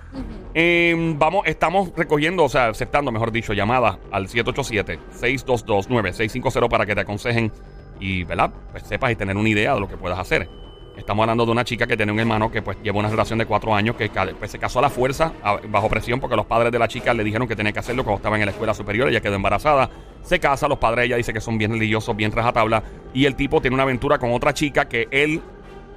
Eh, 0.53 0.93
vamos, 1.17 1.41
estamos 1.47 1.91
recogiendo, 1.97 2.43
o 2.43 2.49
sea, 2.49 2.67
aceptando, 2.67 3.11
mejor 3.11 3.31
dicho, 3.31 3.51
llamadas 3.51 3.97
al 4.11 4.27
787-622-9650 4.27 6.69
para 6.69 6.85
que 6.85 6.93
te 6.93 7.01
aconsejen 7.01 7.51
y, 7.99 8.23
¿verdad? 8.25 8.53
Pues 8.69 8.83
sepas 8.83 9.11
y 9.11 9.15
tener 9.15 9.35
una 9.37 9.49
idea 9.49 9.73
de 9.73 9.79
lo 9.79 9.89
que 9.89 9.97
puedas 9.97 10.19
hacer. 10.19 10.47
Estamos 10.95 11.23
hablando 11.23 11.45
de 11.45 11.51
una 11.51 11.65
chica 11.65 11.87
que 11.87 11.97
tiene 11.97 12.11
un 12.11 12.19
hermano 12.19 12.51
que 12.51 12.61
pues 12.61 12.77
lleva 12.83 12.99
una 12.99 13.09
relación 13.09 13.39
de 13.39 13.47
cuatro 13.47 13.73
años 13.73 13.95
que 13.95 14.09
pues, 14.37 14.51
se 14.51 14.59
casó 14.59 14.77
a 14.77 14.83
la 14.83 14.89
fuerza, 14.89 15.33
bajo 15.67 15.89
presión, 15.89 16.19
porque 16.19 16.35
los 16.35 16.45
padres 16.45 16.71
de 16.71 16.77
la 16.77 16.87
chica 16.87 17.13
le 17.15 17.23
dijeron 17.23 17.47
que 17.47 17.55
tenía 17.55 17.71
que 17.71 17.79
hacerlo 17.79 18.03
cuando 18.03 18.17
estaba 18.17 18.37
en 18.37 18.45
la 18.45 18.51
escuela 18.51 18.75
superior. 18.75 19.09
Ella 19.09 19.19
quedó 19.19 19.33
embarazada, 19.33 19.89
se 20.21 20.39
casa, 20.39 20.67
los 20.67 20.77
padres 20.77 21.01
de 21.01 21.05
ella 21.07 21.17
dice 21.17 21.33
que 21.33 21.41
son 21.41 21.57
bien 21.57 21.71
religiosos, 21.71 22.15
bien 22.15 22.31
rajatabla, 22.31 22.83
y 23.13 23.25
el 23.25 23.35
tipo 23.35 23.59
tiene 23.59 23.73
una 23.73 23.83
aventura 23.83 24.19
con 24.19 24.33
otra 24.33 24.53
chica 24.53 24.87
que 24.87 25.07
él 25.09 25.41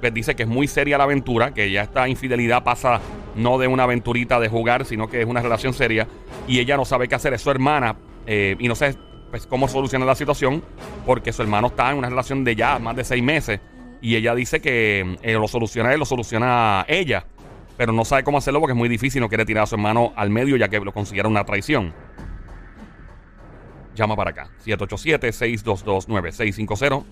pues, 0.01 0.13
dice 0.13 0.35
que 0.35 0.43
es 0.43 0.49
muy 0.49 0.67
seria 0.67 0.97
la 0.97 1.03
aventura, 1.03 1.53
que 1.53 1.69
ya 1.71 1.83
esta 1.83 2.07
infidelidad 2.07 2.63
pasa 2.63 2.99
no 3.35 3.59
de 3.59 3.67
una 3.67 3.83
aventurita 3.83 4.39
de 4.39 4.49
jugar, 4.49 4.83
sino 4.85 5.07
que 5.07 5.21
es 5.21 5.27
una 5.27 5.41
relación 5.41 5.73
seria, 5.73 6.07
y 6.47 6.59
ella 6.59 6.75
no 6.75 6.85
sabe 6.85 7.07
qué 7.07 7.13
hacer, 7.13 7.33
es 7.33 7.41
su 7.41 7.51
hermana, 7.51 7.97
eh, 8.25 8.55
y 8.57 8.67
no 8.67 8.73
sé 8.73 8.95
pues, 9.29 9.45
cómo 9.45 9.67
solucionar 9.67 10.07
la 10.07 10.15
situación, 10.15 10.63
porque 11.05 11.31
su 11.31 11.43
hermano 11.43 11.67
está 11.67 11.91
en 11.91 11.99
una 11.99 12.09
relación 12.09 12.43
de 12.43 12.55
ya 12.55 12.79
más 12.79 12.95
de 12.95 13.03
seis 13.03 13.21
meses, 13.23 13.59
y 14.01 14.15
ella 14.15 14.33
dice 14.35 14.61
que 14.61 15.17
eh, 15.21 15.33
lo 15.33 15.47
soluciona 15.47 15.93
él, 15.93 15.99
lo 15.99 16.05
soluciona 16.05 16.85
ella, 16.87 17.25
pero 17.77 17.93
no 17.93 18.05
sabe 18.05 18.23
cómo 18.23 18.37
hacerlo 18.37 18.59
porque 18.59 18.73
es 18.73 18.77
muy 18.77 18.89
difícil, 18.89 19.21
no 19.21 19.29
quiere 19.29 19.45
tirar 19.45 19.63
a 19.63 19.67
su 19.67 19.75
hermano 19.75 20.13
al 20.15 20.29
medio 20.29 20.57
ya 20.57 20.69
que 20.69 20.79
lo 20.79 20.91
considera 20.91 21.27
una 21.27 21.43
traición. 21.43 21.93
Llama 23.95 24.15
para 24.15 24.29
acá, 24.31 24.49
787-622-9650. 24.65 27.03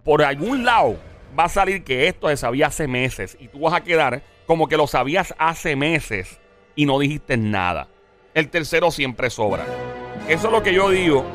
Por 0.04 0.24
algún 0.24 0.64
lado 0.64 0.98
va 1.38 1.46
a 1.46 1.50
salir 1.50 1.84
que 1.84 2.08
esto 2.08 2.30
se 2.30 2.38
sabía 2.38 2.68
hace 2.68 2.88
meses 2.88 3.38
y 3.40 3.48
tú 3.48 3.62
vas 3.62 3.74
a 3.74 3.82
quedar 3.82 4.22
como 4.46 4.68
que 4.68 4.78
lo 4.78 4.88
sabías 4.88 5.34
hace 5.38 5.76
meses 5.76 6.40
y 6.76 6.86
no 6.86 7.00
dijiste 7.00 7.38
nada. 7.38 7.88
El 8.34 8.50
tercero 8.50 8.92
siempre 8.92 9.30
sobra. 9.30 9.66
Eso 10.28 10.48
es 10.48 10.54
lo 10.54 10.64
que 10.64 10.74
yo 10.74 10.90
digo. 10.90 11.26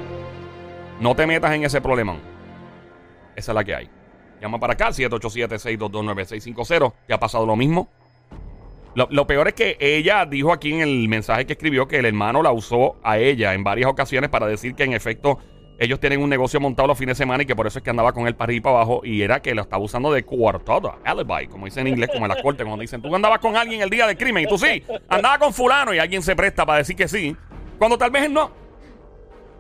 No 1.01 1.15
te 1.15 1.27
metas 1.27 1.53
en 1.53 1.65
ese 1.65 1.81
problema. 1.81 2.17
Esa 3.37 3.53
es 3.53 3.55
la 3.55 3.65
que 3.65 3.75
hay. 3.75 3.91
Llama 4.41 4.59
para 4.59 4.75
acá, 4.75 4.91
787-622-9650. 4.91 6.93
¿Te 7.07 7.15
ha 7.15 7.19
pasado 7.19 7.47
lo 7.47 7.57
mismo? 7.57 7.89
Lo, 8.95 9.09
lo 9.11 9.27
peor 9.27 9.49
es 9.49 9.55
que 9.55 9.77
ella 9.81 10.25
dijo 10.25 10.53
aquí 10.53 10.73
en 10.73 10.81
el 10.81 11.09
mensaje 11.09 11.47
que 11.47 11.55
escribió 11.55 11.89
que 11.89 11.99
el 11.99 12.05
hermano 12.05 12.43
la 12.43 12.53
usó 12.53 12.97
a 13.03 13.19
ella 13.19 13.55
en 13.55 13.65
varias 13.65 13.91
ocasiones 13.91 14.31
para 14.31 14.47
decir 14.47 14.75
que 14.75 14.85
en 14.85 14.93
efecto 14.93 15.39
ellos 15.79 15.99
tienen 15.99 16.23
un 16.23 16.31
negocio 16.31 16.61
montado 16.61 16.89
los 16.89 16.99
fines 16.99 17.17
de 17.19 17.25
semana 17.25 17.43
y 17.43 17.47
que 17.47 17.57
por 17.57 17.67
eso 17.67 17.79
es 17.79 17.83
que 17.83 17.91
andaba 17.91 18.13
con 18.13 18.27
él 18.27 18.35
para 18.35 18.51
arriba 18.51 18.59
y 18.59 18.61
para 18.61 18.77
abajo 18.77 19.01
y 19.05 19.23
era 19.23 19.43
que 19.43 19.55
lo 19.55 19.63
estaba 19.63 19.83
usando 19.83 20.13
de 20.13 20.25
coartada, 20.25 20.99
alibi, 21.05 21.49
como 21.49 21.65
dicen 21.65 21.87
en 21.87 21.95
inglés, 21.95 22.11
como 22.13 22.27
en 22.27 22.33
la 22.33 22.43
corte, 22.43 22.65
cuando 22.65 22.81
dicen, 22.81 23.03
tú 23.03 23.15
andabas 23.15 23.41
con 23.41 23.57
alguien 23.57 23.81
el 23.81 23.91
día 23.91 24.07
del 24.07 24.17
crimen 24.17 24.45
y 24.45 24.47
tú 24.47 24.57
sí, 24.57 24.83
andaba 25.09 25.39
con 25.39 25.53
fulano 25.53 25.93
y 25.93 25.99
alguien 25.99 26.23
se 26.23 26.37
presta 26.37 26.65
para 26.65 26.79
decir 26.79 26.95
que 26.95 27.09
sí, 27.09 27.37
cuando 27.79 27.99
tal 27.99 28.11
vez 28.11 28.25
él 28.25 28.33
no. 28.33 28.51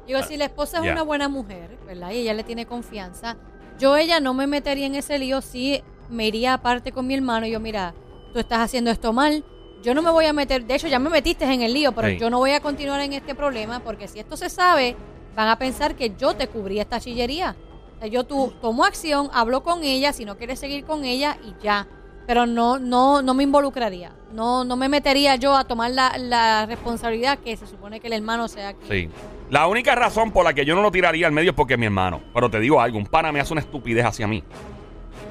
Digo, 0.06 0.22
si 0.22 0.36
la 0.36 0.44
esposa 0.44 0.84
es 0.84 0.92
una 0.92 1.02
buena 1.02 1.28
mujer, 1.28 1.78
¿verdad? 1.86 2.10
Y 2.10 2.18
ella 2.18 2.34
le 2.34 2.44
tiene 2.44 2.66
confianza, 2.66 3.36
yo 3.78 3.96
ella 3.96 4.20
no 4.20 4.34
me 4.34 4.46
metería 4.46 4.86
en 4.86 4.94
ese 4.94 5.18
lío, 5.18 5.40
sí 5.40 5.82
me 6.10 6.26
iría 6.28 6.54
aparte 6.54 6.92
con 6.92 7.06
mi 7.06 7.14
hermano 7.14 7.46
y 7.46 7.50
yo, 7.50 7.58
mira, 7.58 7.94
tú 8.34 8.40
estás 8.40 8.58
haciendo 8.58 8.90
esto 8.90 9.12
mal, 9.14 9.44
yo 9.82 9.94
no 9.94 10.02
me 10.02 10.10
voy 10.10 10.26
a 10.26 10.32
meter, 10.32 10.64
de 10.66 10.74
hecho 10.74 10.88
ya 10.88 10.98
me 10.98 11.08
metiste 11.08 11.44
en 11.44 11.62
el 11.62 11.72
lío, 11.72 11.92
pero 11.92 12.08
Sí. 12.08 12.18
yo 12.18 12.28
no 12.30 12.38
voy 12.38 12.50
a 12.50 12.60
continuar 12.60 13.00
en 13.00 13.12
este 13.12 13.34
problema 13.34 13.80
porque 13.80 14.08
si 14.08 14.18
esto 14.18 14.36
se 14.36 14.50
sabe, 14.50 14.96
van 15.36 15.48
a 15.48 15.56
pensar 15.58 15.94
que 15.94 16.14
yo 16.18 16.34
te 16.34 16.48
cubrí 16.48 16.80
esta 16.80 16.98
chillería. 17.00 17.54
O 17.96 17.98
sea, 18.00 18.08
yo 18.08 18.24
tú 18.24 18.52
tomo 18.60 18.84
acción, 18.84 19.30
hablo 19.32 19.62
con 19.62 19.84
ella, 19.84 20.12
si 20.12 20.24
no 20.24 20.36
quieres 20.36 20.58
seguir 20.58 20.84
con 20.84 21.04
ella 21.04 21.38
y 21.44 21.54
ya. 21.62 21.86
Pero 22.26 22.46
no, 22.46 22.78
no, 22.78 23.20
no 23.22 23.34
me 23.34 23.42
involucraría. 23.44 24.10
No, 24.32 24.64
no 24.64 24.76
me 24.76 24.88
metería 24.88 25.36
yo 25.36 25.54
a 25.54 25.64
tomar 25.64 25.90
la, 25.90 26.16
la 26.18 26.64
responsabilidad 26.66 27.38
que 27.38 27.54
se 27.56 27.66
supone 27.66 28.00
que 28.00 28.06
el 28.08 28.14
hermano 28.14 28.48
sea 28.48 28.72
quien 28.72 29.10
Sí. 29.10 29.14
La 29.50 29.66
única 29.68 29.94
razón 29.94 30.32
por 30.32 30.44
la 30.44 30.54
que 30.54 30.64
yo 30.64 30.74
no 30.74 30.80
lo 30.82 30.90
tiraría 30.90 31.26
al 31.26 31.32
medio 31.32 31.50
es 31.50 31.56
porque 31.56 31.74
es 31.74 31.78
mi 31.78 31.84
hermano. 31.86 32.20
Pero 32.32 32.50
te 32.50 32.58
digo 32.60 32.80
algo, 32.80 32.96
un 32.98 33.06
pana 33.06 33.30
me 33.30 33.40
hace 33.40 33.52
una 33.52 33.60
estupidez 33.60 34.06
hacia 34.06 34.26
mí. 34.26 34.42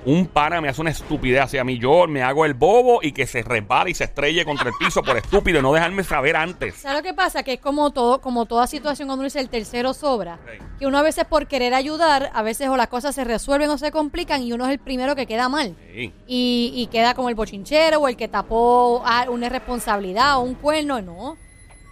Un 0.06 0.28
pana 0.28 0.60
me 0.60 0.68
hace 0.68 0.82
una 0.82 0.90
estupidez 0.90 1.42
hacia 1.42 1.64
mí. 1.64 1.80
Yo 1.80 2.08
me 2.08 2.22
hago 2.24 2.44
el 2.44 2.54
bobo 2.54 3.00
y 3.02 3.14
que 3.14 3.26
se 3.26 3.42
resbale 3.42 3.92
y 3.92 3.94
se 3.94 4.04
estrelle 4.04 4.44
contra 4.44 4.68
el 4.68 4.76
piso 4.78 5.02
por 5.02 5.16
estúpido 5.16 5.60
y 5.60 5.62
no 5.62 5.72
dejarme 5.72 6.04
saber 6.04 6.36
antes. 6.36 6.76
¿Sabes 6.76 6.98
lo 6.98 7.04
que 7.04 7.14
pasa? 7.14 7.44
Que 7.44 7.54
es 7.54 7.60
como 7.62 7.92
todo, 7.92 8.20
como 8.20 8.46
toda 8.46 8.68
situación 8.68 9.08
cuando 9.08 9.22
uno 9.22 9.28
dice 9.28 9.40
el 9.40 9.48
tercero 9.48 9.94
sobra. 9.94 10.40
Que 10.78 10.88
uno 10.88 10.98
a 10.98 11.02
veces 11.04 11.24
por 11.24 11.48
querer 11.48 11.74
ayudar, 11.74 12.32
a 12.34 12.42
veces 12.42 12.68
o 12.68 12.76
las 12.76 12.88
cosas 12.88 13.16
se 13.16 13.24
resuelven 13.24 13.70
o 13.70 13.78
se 13.78 13.92
complican 13.92 14.42
y 14.44 14.52
uno 14.52 14.66
es 14.66 14.72
el 14.72 14.80
primero 14.80 15.16
que 15.16 15.26
queda 15.26 15.48
mal. 15.48 15.76
Y, 15.96 16.12
y 16.76 16.88
queda 16.92 17.14
como 17.14 17.30
el 17.30 17.36
bochinchero 17.36 18.00
o 18.00 18.08
el 18.10 18.18
que 18.18 18.28
tapó 18.28 19.04
una 19.30 19.46
irresponsabilidad 19.46 20.38
o 20.38 20.42
un 20.42 20.56
cuerno. 20.56 21.02
No, 21.02 21.38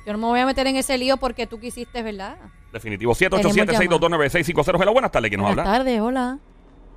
yo 0.06 0.12
no 0.12 0.18
me 0.18 0.26
voy 0.26 0.40
a 0.42 0.46
meter 0.46 0.68
en 0.68 0.76
ese 0.76 0.98
lío 0.98 1.16
porque 1.16 1.48
tú 1.48 1.62
quisiste, 1.62 2.04
¿verdad? 2.04 2.36
Definitivo. 2.74 3.14
Tenemos 3.16 3.56
787-622-9650. 3.56 4.82
Hello, 4.82 4.92
buenas 4.94 5.12
tardes. 5.12 5.30
¿Quién 5.30 5.40
nos 5.40 5.48
Buenas 5.50 5.66
habla? 5.66 5.78
tardes, 5.78 6.02
hola. 6.02 6.40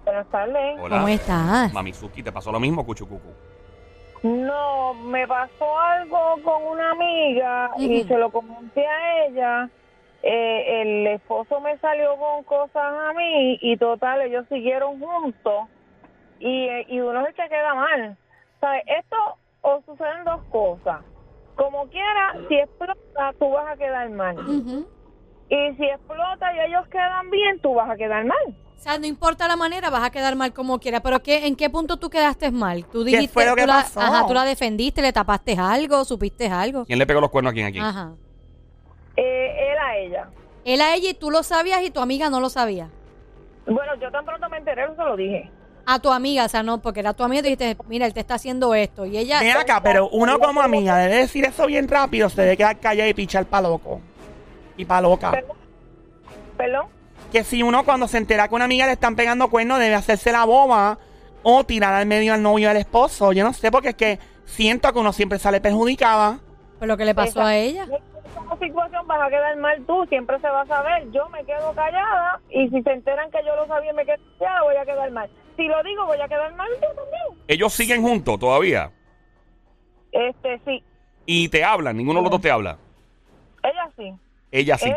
Buenas 0.05 0.29
tardes. 0.29 0.79
Hola. 0.81 0.97
¿Cómo 0.97 1.09
estás? 1.09 1.73
Mamizuki, 1.73 2.23
¿te 2.23 2.31
pasó 2.33 2.53
lo 2.53 2.61
mismo, 2.61 2.85
Cuchucucu? 2.85 3.33
No, 4.23 4.95
me 4.95 5.27
pasó 5.27 5.79
algo 5.79 6.41
con 6.43 6.63
una 6.65 6.93
amiga 6.93 7.71
y 7.79 8.05
se 8.05 8.17
lo 8.17 8.31
comenté 8.31 8.87
a 8.87 9.27
ella. 9.27 9.71
Eh, 10.23 10.83
el 10.83 11.07
esposo 11.09 11.61
me 11.61 11.77
salió 11.79 12.17
con 12.17 12.45
cosas 12.45 12.75
a 12.77 13.13
mí 13.13 13.59
y 13.61 13.77
total, 13.77 14.23
ellos 14.23 14.47
siguieron 14.49 14.99
juntos 14.99 15.69
y, 16.41 16.67
eh, 16.67 16.87
y 16.89 17.01
uno 17.01 17.25
que 17.27 17.49
queda 17.49 17.75
mal. 17.75 18.17
¿Sabes? 18.61 18.83
Esto 18.87 19.17
o 19.61 19.83
suceden 19.83 20.25
dos 20.25 20.41
cosas. 20.51 21.03
Como 21.57 21.89
quiera, 21.89 22.35
si 22.49 22.57
explota, 22.57 23.35
tú 23.39 23.51
vas 23.51 23.73
a 23.73 23.77
quedar 23.77 24.09
mal. 24.11 24.39
Ujú. 24.39 24.89
Y 25.49 25.75
si 25.75 25.85
explota 25.85 26.55
y 26.55 26.61
ellos 26.61 26.87
quedan 26.89 27.31
bien, 27.31 27.61
tú 27.61 27.75
vas 27.75 27.91
a 27.91 27.97
quedar 27.97 28.25
mal. 28.25 28.57
O 28.79 28.83
sea, 28.85 28.99
no 28.99 29.07
importa 29.07 29.49
la 29.49 29.57
manera, 29.57 29.89
vas 29.89 30.05
a 30.05 30.11
quedar 30.11 30.37
mal 30.37 30.53
como 30.53 30.79
quiera. 30.79 31.01
Pero 31.01 31.23
¿qué, 31.23 31.47
¿en 31.47 31.57
qué 31.57 31.71
punto 31.71 31.97
tú 31.97 32.11
quedaste 32.11 32.51
mal? 32.51 32.85
Tú 32.87 33.03
dijiste, 33.03 33.33
fue 33.33 33.47
lo 33.47 33.53
tú 33.53 33.57
que 33.57 33.67
la, 33.67 33.75
pasó? 33.75 34.01
Ajá, 34.01 34.27
tú 34.27 34.35
la 34.35 34.45
defendiste, 34.45 35.01
le 35.01 35.13
tapaste 35.13 35.57
algo, 35.59 36.05
supiste 36.05 36.49
algo. 36.49 36.85
¿Quién 36.85 36.99
le 36.99 37.07
pegó 37.07 37.21
los 37.21 37.31
cuernos 37.31 37.53
a 37.53 37.55
quién 37.55 37.67
aquí? 37.67 37.79
Ajá. 37.79 38.13
Eh, 39.17 39.73
él 39.73 39.79
a 39.79 39.97
ella. 39.97 40.29
Él 40.65 40.81
a 40.81 40.95
ella 40.95 41.11
y 41.11 41.15
tú 41.15 41.31
lo 41.31 41.43
sabías 41.43 41.83
y 41.83 41.91
tu 41.91 42.01
amiga 42.01 42.31
no 42.31 42.41
lo 42.41 42.51
sabía. 42.51 42.91
Bueno, 43.67 43.95
yo 44.01 44.11
tan 44.11 44.25
pronto 44.25 44.49
me 44.49 44.59
enteré, 44.59 44.87
se 44.95 45.03
lo 45.03 45.17
dije. 45.17 45.51
A 45.87 45.99
tu 45.99 46.11
amiga, 46.11 46.45
o 46.45 46.49
sea, 46.49 46.63
no, 46.63 46.81
porque 46.81 47.01
era 47.01 47.13
tu 47.13 47.25
amiga 47.25 47.41
y 47.41 47.55
dijiste, 47.55 47.77
mira, 47.89 48.07
él 48.07 48.15
te 48.15 48.21
está 48.21 48.35
haciendo 48.35 48.75
esto. 48.75 49.05
Y 49.05 49.19
ella, 49.19 49.41
Ven 49.41 49.57
acá, 49.57 49.83
pero 49.83 50.09
uno 50.09 50.39
como 50.39 50.63
amiga 50.63 50.97
debe 50.97 51.17
decir 51.17 51.45
eso 51.45 51.67
bien 51.67 51.89
rápido, 51.89 52.29
se 52.31 52.43
debe 52.43 52.57
quedar 52.57 52.79
callado 52.79 53.09
y 53.09 53.15
pichar 53.15 53.45
pa' 53.45 53.61
loco. 53.61 54.01
Y 54.77 54.85
pa' 54.85 55.01
loca. 55.01 55.31
Perdón. 55.31 55.57
Perdón. 56.57 56.87
Que 57.33 57.45
si 57.45 57.63
uno 57.63 57.85
cuando 57.85 58.07
se 58.09 58.19
entera 58.19 58.49
que 58.49 58.55
una 58.55 58.65
amiga 58.65 58.87
le 58.87 58.93
están 58.93 59.17
pegando 59.17 59.51
cuernos 59.51 59.79
debe 59.79 59.95
hacerse 59.95 60.31
la 60.33 60.45
boba 60.45 60.99
o 61.43 61.65
tirar 61.65 61.95
al 61.95 62.07
medio 62.07 62.33
al 62.35 62.43
novio 62.43 62.69
del 62.69 62.79
esposo. 62.79 63.33
Yo 63.33 63.45
no 63.45 63.53
sé, 63.53 63.71
porque 63.71 63.91
es 63.91 63.95
que 63.95 64.19
siento 64.45 64.93
que 64.93 64.99
uno 64.99 65.13
siempre 65.13 65.39
sale 65.39 65.61
perjudicada. 65.61 66.39
pues 66.79 66.89
lo 66.89 66.97
que 66.97 67.05
le 67.05 67.15
pasó 67.15 67.43
a 67.43 67.57
ella. 67.57 67.85
En 67.85 67.93
esa 68.47 68.57
situación 68.59 69.07
vas 69.07 69.21
a 69.21 69.29
quedar 69.29 69.57
mal 69.57 69.83
tú, 69.87 70.07
siempre 70.09 70.39
se 70.41 70.49
va 70.49 70.63
a 70.63 70.67
saber. 70.67 71.11
Yo 71.13 71.29
me 71.31 71.45
quedo 71.45 71.73
callada 71.75 72.41
y 72.51 72.69
si 72.69 72.83
se 72.83 72.93
enteran 72.93 73.31
que 73.31 73.39
yo 73.45 73.55
lo 73.57 73.67
sabía 73.67 73.91
y 73.91 73.95
me 73.95 74.05
quedo 74.05 74.17
callada, 74.39 74.63
voy 74.63 74.77
a 74.77 74.85
quedar 74.85 75.11
mal. 75.11 75.31
Si 75.57 75.67
lo 75.67 75.83
digo, 75.83 76.07
voy 76.07 76.21
a 76.21 76.29
quedar 76.29 76.55
mal 76.55 76.69
yo 76.75 76.89
también. 76.89 77.45
Ellos 77.47 77.73
siguen 77.73 78.03
juntos 78.03 78.39
todavía 78.41 78.91
Este, 80.11 80.61
sí, 80.65 80.83
y 81.27 81.49
te 81.49 81.65
hablan, 81.65 81.97
ninguno 81.97 82.21
de 82.21 82.25
los 82.25 82.31
dos 82.31 82.41
te 82.41 82.51
habla. 82.51 82.77
ella 83.63 83.91
sí. 83.97 84.13
Ella 84.51 84.79
sí. 84.79 84.89
Él, 84.91 84.97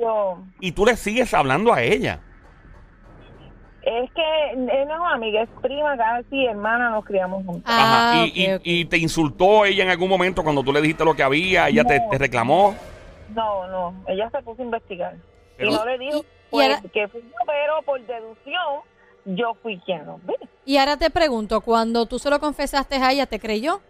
no. 0.00 0.46
Y 0.60 0.72
tú 0.72 0.84
le 0.86 0.96
sigues 0.96 1.32
hablando 1.34 1.72
a 1.72 1.82
ella. 1.82 2.20
es 3.82 4.10
que 4.12 4.50
él 4.52 4.64
no 4.86 4.94
es 5.08 5.12
amiga, 5.14 5.42
es 5.42 5.48
prima, 5.60 5.96
casi 5.96 6.46
hermana, 6.46 6.90
nos 6.90 7.04
criamos 7.04 7.44
juntos. 7.44 7.64
Ah, 7.66 8.12
Ajá. 8.14 8.26
y, 8.26 8.44
y- 8.44 8.52
ok. 8.54 8.60
y 8.64 8.84
te 8.84 8.96
insultó 8.98 9.64
ella 9.64 9.82
en 9.84 9.90
algún 9.90 10.08
momento 10.08 10.44
cuando 10.44 10.62
tú 10.62 10.72
le 10.72 10.80
dijiste 10.80 11.04
lo 11.04 11.14
que 11.14 11.22
había, 11.24 11.68
ella 11.68 11.82
te, 11.84 11.98
No. 11.98 12.08
te 12.10 12.18
reclamó. 12.18 12.76
No, 13.34 13.66
no, 13.66 14.04
ella 14.06 14.30
se 14.30 14.40
puso 14.42 14.62
a 14.62 14.64
investigar. 14.66 15.16
Pero- 15.56 15.70
y 15.70 15.74
no 15.74 15.84
le 15.84 15.98
dijo 15.98 16.16
Y- 16.18 16.20
y 16.20 16.24
pues, 16.50 16.68
ahora- 16.76 16.82
que 16.92 17.08
fui 17.08 17.22
yo, 17.22 17.36
pero 17.46 17.82
por 17.84 18.00
deducción, 18.06 18.80
yo 19.24 19.54
fui 19.62 19.78
quien 19.84 20.06
lo 20.06 20.18
vi. 20.18 20.34
Y 20.64 20.76
ahora 20.76 20.96
te 20.96 21.10
pregunto, 21.10 21.60
cuando 21.60 22.06
tú 22.06 22.20
se 22.20 22.30
lo 22.30 22.38
confesaste 22.38 22.96
a 22.96 23.10
ella, 23.10 23.26
¿te 23.26 23.40
creyó? 23.40 23.80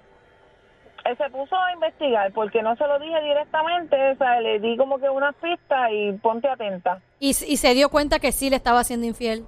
Él 1.05 1.17
se 1.17 1.29
puso 1.31 1.57
a 1.57 1.73
investigar 1.73 2.33
porque 2.33 2.63
no 2.63 2.77
se 2.77 2.87
lo 2.87 2.99
dije 2.99 3.21
directamente, 3.23 3.97
o 4.13 4.17
sea, 4.17 4.41
le 4.41 4.61
di 4.61 4.77
como 4.77 4.99
que 4.99 5.09
una 5.09 5.33
pista 5.33 5.91
y 5.91 6.13
ponte 6.19 6.49
atenta. 6.49 7.01
Y, 7.19 7.35
se 7.35 7.75
dio 7.75 7.89
cuenta 7.89 8.19
que 8.21 8.31
sí 8.33 8.51
le 8.51 8.57
estaba 8.57 8.81
haciendo 8.81 9.07
infiel. 9.07 9.45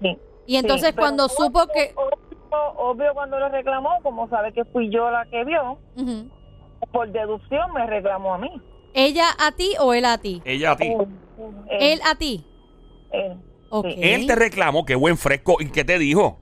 Sí. 0.00 0.16
Y 0.46 0.56
entonces 0.56 0.90
Sí, 0.90 0.96
cuando 0.96 1.24
obvio- 1.26 1.36
supo 1.36 1.66
que... 1.72 1.92
Obvio, 1.96 2.72
obvio 2.76 3.14
cuando 3.14 3.38
le 3.40 3.48
reclamó, 3.48 3.98
como 4.02 4.28
sabe 4.28 4.52
que 4.52 4.64
fui 4.66 4.90
yo 4.90 5.10
la 5.10 5.24
que 5.26 5.44
vio, 5.44 5.78
por 6.92 7.08
deducción 7.10 7.72
me 7.72 7.86
reclamó 7.86 8.34
a 8.34 8.38
mí. 8.38 8.50
¿Ella 8.94 9.26
a 9.40 9.52
ti 9.52 9.74
o 9.80 9.94
él 9.94 10.04
a 10.04 10.18
ti? 10.18 10.42
Ella 10.44 10.72
a 10.72 10.76
ti. 10.76 10.86
Él. 10.88 11.08
Él 11.80 12.00
a 12.04 12.14
ti. 12.14 12.44
él. 13.10 13.36
Ok. 13.70 13.86
Sí. 13.86 14.00
Él 14.02 14.26
te 14.26 14.34
reclamó, 14.36 14.84
qué 14.84 14.94
buen 14.94 15.16
fresco. 15.16 15.56
¿Y 15.60 15.70
qué 15.70 15.82
te 15.84 15.98
dijo? 15.98 16.38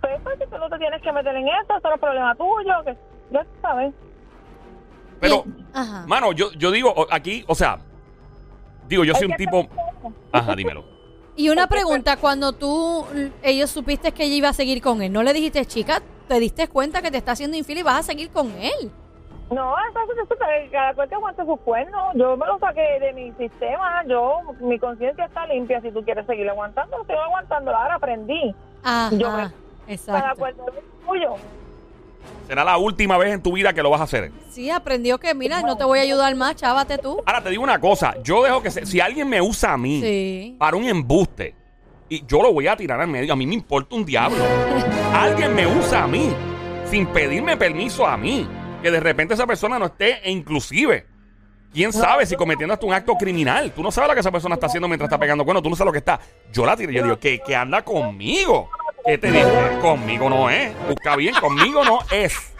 Pues, 0.00 0.18
pues, 0.24 0.38
si 0.38 0.46
tú 0.46 0.56
no 0.58 0.68
te 0.70 0.78
tienes 0.78 1.02
que 1.02 1.12
meter 1.12 1.36
en 1.36 1.46
eso, 1.46 1.76
eso 1.76 1.88
no 1.88 1.94
es 1.94 2.00
problema 2.00 2.34
tuyo, 2.34 2.72
que 2.84 2.96
ya 3.32 3.42
tú 3.44 3.50
sabes. 3.60 3.92
Pero, 5.20 5.44
Ajá. 5.72 6.04
mano, 6.06 6.32
yo, 6.32 6.52
yo 6.52 6.70
digo 6.70 7.06
aquí, 7.10 7.44
o 7.46 7.54
sea, 7.54 7.78
digo, 8.88 9.04
yo 9.04 9.14
soy 9.14 9.28
un 9.28 9.36
tipo. 9.36 9.66
Ajá, 10.32 10.54
dímelo. 10.56 10.84
Y 11.36 11.48
una 11.48 11.66
pregunta, 11.66 12.16
cuando 12.18 12.52
tú, 12.52 13.06
ellos 13.42 13.70
supiste 13.70 14.12
que 14.12 14.24
ella 14.24 14.34
iba 14.34 14.48
a 14.50 14.52
seguir 14.52 14.82
con 14.82 15.00
él, 15.00 15.12
¿no 15.12 15.22
le 15.22 15.32
dijiste, 15.32 15.64
chica, 15.64 16.02
te 16.28 16.38
diste 16.40 16.68
cuenta 16.68 17.00
que 17.02 17.10
te 17.10 17.16
está 17.18 17.32
haciendo 17.32 17.56
infiel 17.56 17.78
y 17.78 17.82
vas 17.82 18.00
a 18.00 18.02
seguir 18.02 18.30
con 18.30 18.50
él? 18.60 18.90
No, 19.50 19.74
entonces 19.86 20.16
cada 20.70 20.94
cual 20.94 21.08
que 21.08 21.14
aguante 21.14 21.44
sus 21.44 21.60
cuernos. 21.60 22.14
Yo 22.14 22.36
me 22.38 22.46
lo 22.46 22.58
saqué 22.58 22.98
de 23.00 23.12
mi 23.12 23.32
sistema. 23.32 24.02
Yo, 24.06 24.38
mi 24.60 24.78
conciencia 24.78 25.26
está 25.26 25.46
limpia. 25.46 25.80
Si 25.82 25.90
tú 25.90 26.02
quieres 26.02 26.24
seguir 26.26 26.48
aguantando, 26.48 26.96
lo 26.98 27.04
sigo 27.04 27.20
aguantando. 27.20 27.70
Ahora 27.76 27.96
aprendí. 27.96 28.54
Ajá, 28.82 29.14
Yo 29.14 29.30
me- 29.30 29.36
Cada 29.36 29.52
exacto. 29.88 30.38
cual 30.38 30.54
es 30.68 31.06
tuyo. 31.06 31.34
Será 32.46 32.64
la 32.64 32.76
última 32.76 33.16
vez 33.18 33.32
en 33.32 33.42
tu 33.42 33.52
vida 33.52 33.72
que 33.72 33.82
lo 33.82 33.90
vas 33.90 34.00
a 34.00 34.04
hacer. 34.04 34.30
Sí, 34.50 34.68
aprendió 34.70 35.18
que, 35.18 35.34
mira, 35.34 35.62
no 35.62 35.76
te 35.76 35.84
voy 35.84 36.00
a 36.00 36.02
ayudar 36.02 36.34
más, 36.34 36.56
chávate 36.56 36.98
tú. 36.98 37.22
Ahora 37.24 37.42
te 37.42 37.50
digo 37.50 37.62
una 37.62 37.80
cosa, 37.80 38.14
yo 38.22 38.42
dejo 38.42 38.62
que 38.62 38.70
se- 38.70 38.84
si 38.86 39.00
alguien 39.00 39.28
me 39.28 39.40
usa 39.40 39.72
a 39.72 39.78
mí 39.78 40.00
Sí. 40.02 40.56
para 40.58 40.76
un 40.76 40.84
embuste, 40.84 41.54
y 42.08 42.26
yo 42.26 42.42
lo 42.42 42.52
voy 42.52 42.66
a 42.68 42.76
tirar 42.76 43.00
al 43.00 43.08
medio, 43.08 43.32
a 43.32 43.36
mí 43.36 43.46
me 43.46 43.54
importa 43.54 43.94
un 43.96 44.04
diablo. 44.04 44.36
alguien 45.14 45.54
me 45.54 45.66
usa 45.66 46.04
a 46.04 46.06
mí 46.06 46.28
sin 46.90 47.06
pedirme 47.06 47.56
permiso 47.56 48.06
a 48.06 48.16
mí. 48.16 48.46
que 48.82 48.90
de 48.90 48.98
repente 48.98 49.34
esa 49.34 49.46
persona 49.46 49.78
no 49.78 49.86
esté, 49.86 50.18
e 50.28 50.32
inclusive, 50.32 51.06
quién 51.72 51.92
sabe 51.92 52.26
si 52.26 52.34
cometiendo 52.34 52.74
hasta 52.74 52.84
un 52.84 52.92
acto 52.92 53.14
criminal. 53.14 53.70
Tú 53.70 53.80
no 53.80 53.92
sabes 53.92 54.08
lo 54.08 54.14
que 54.14 54.20
esa 54.20 54.32
persona 54.32 54.56
está 54.56 54.66
haciendo 54.66 54.88
mientras 54.88 55.06
está 55.06 55.18
pegando 55.20 55.44
cuernos, 55.44 55.62
tú 55.62 55.70
no 55.70 55.76
sabes 55.76 55.86
lo 55.86 55.92
que 55.92 55.98
está. 55.98 56.18
Yo 56.52 56.66
la 56.66 56.76
tiré, 56.76 56.92
yo 56.92 57.04
digo, 57.04 57.16
que, 57.16 57.38
que 57.38 57.54
anda 57.54 57.82
conmigo. 57.82 58.68
¿Qué 59.04 59.18
te 59.18 59.30
dije? 59.30 59.44
Conmigo 59.80 60.28
no 60.30 60.48
es. 60.50 60.72
Busca 60.88 61.16
bien, 61.16 61.34
conmigo 61.40 61.84
no 61.84 61.98
es. 62.12 62.54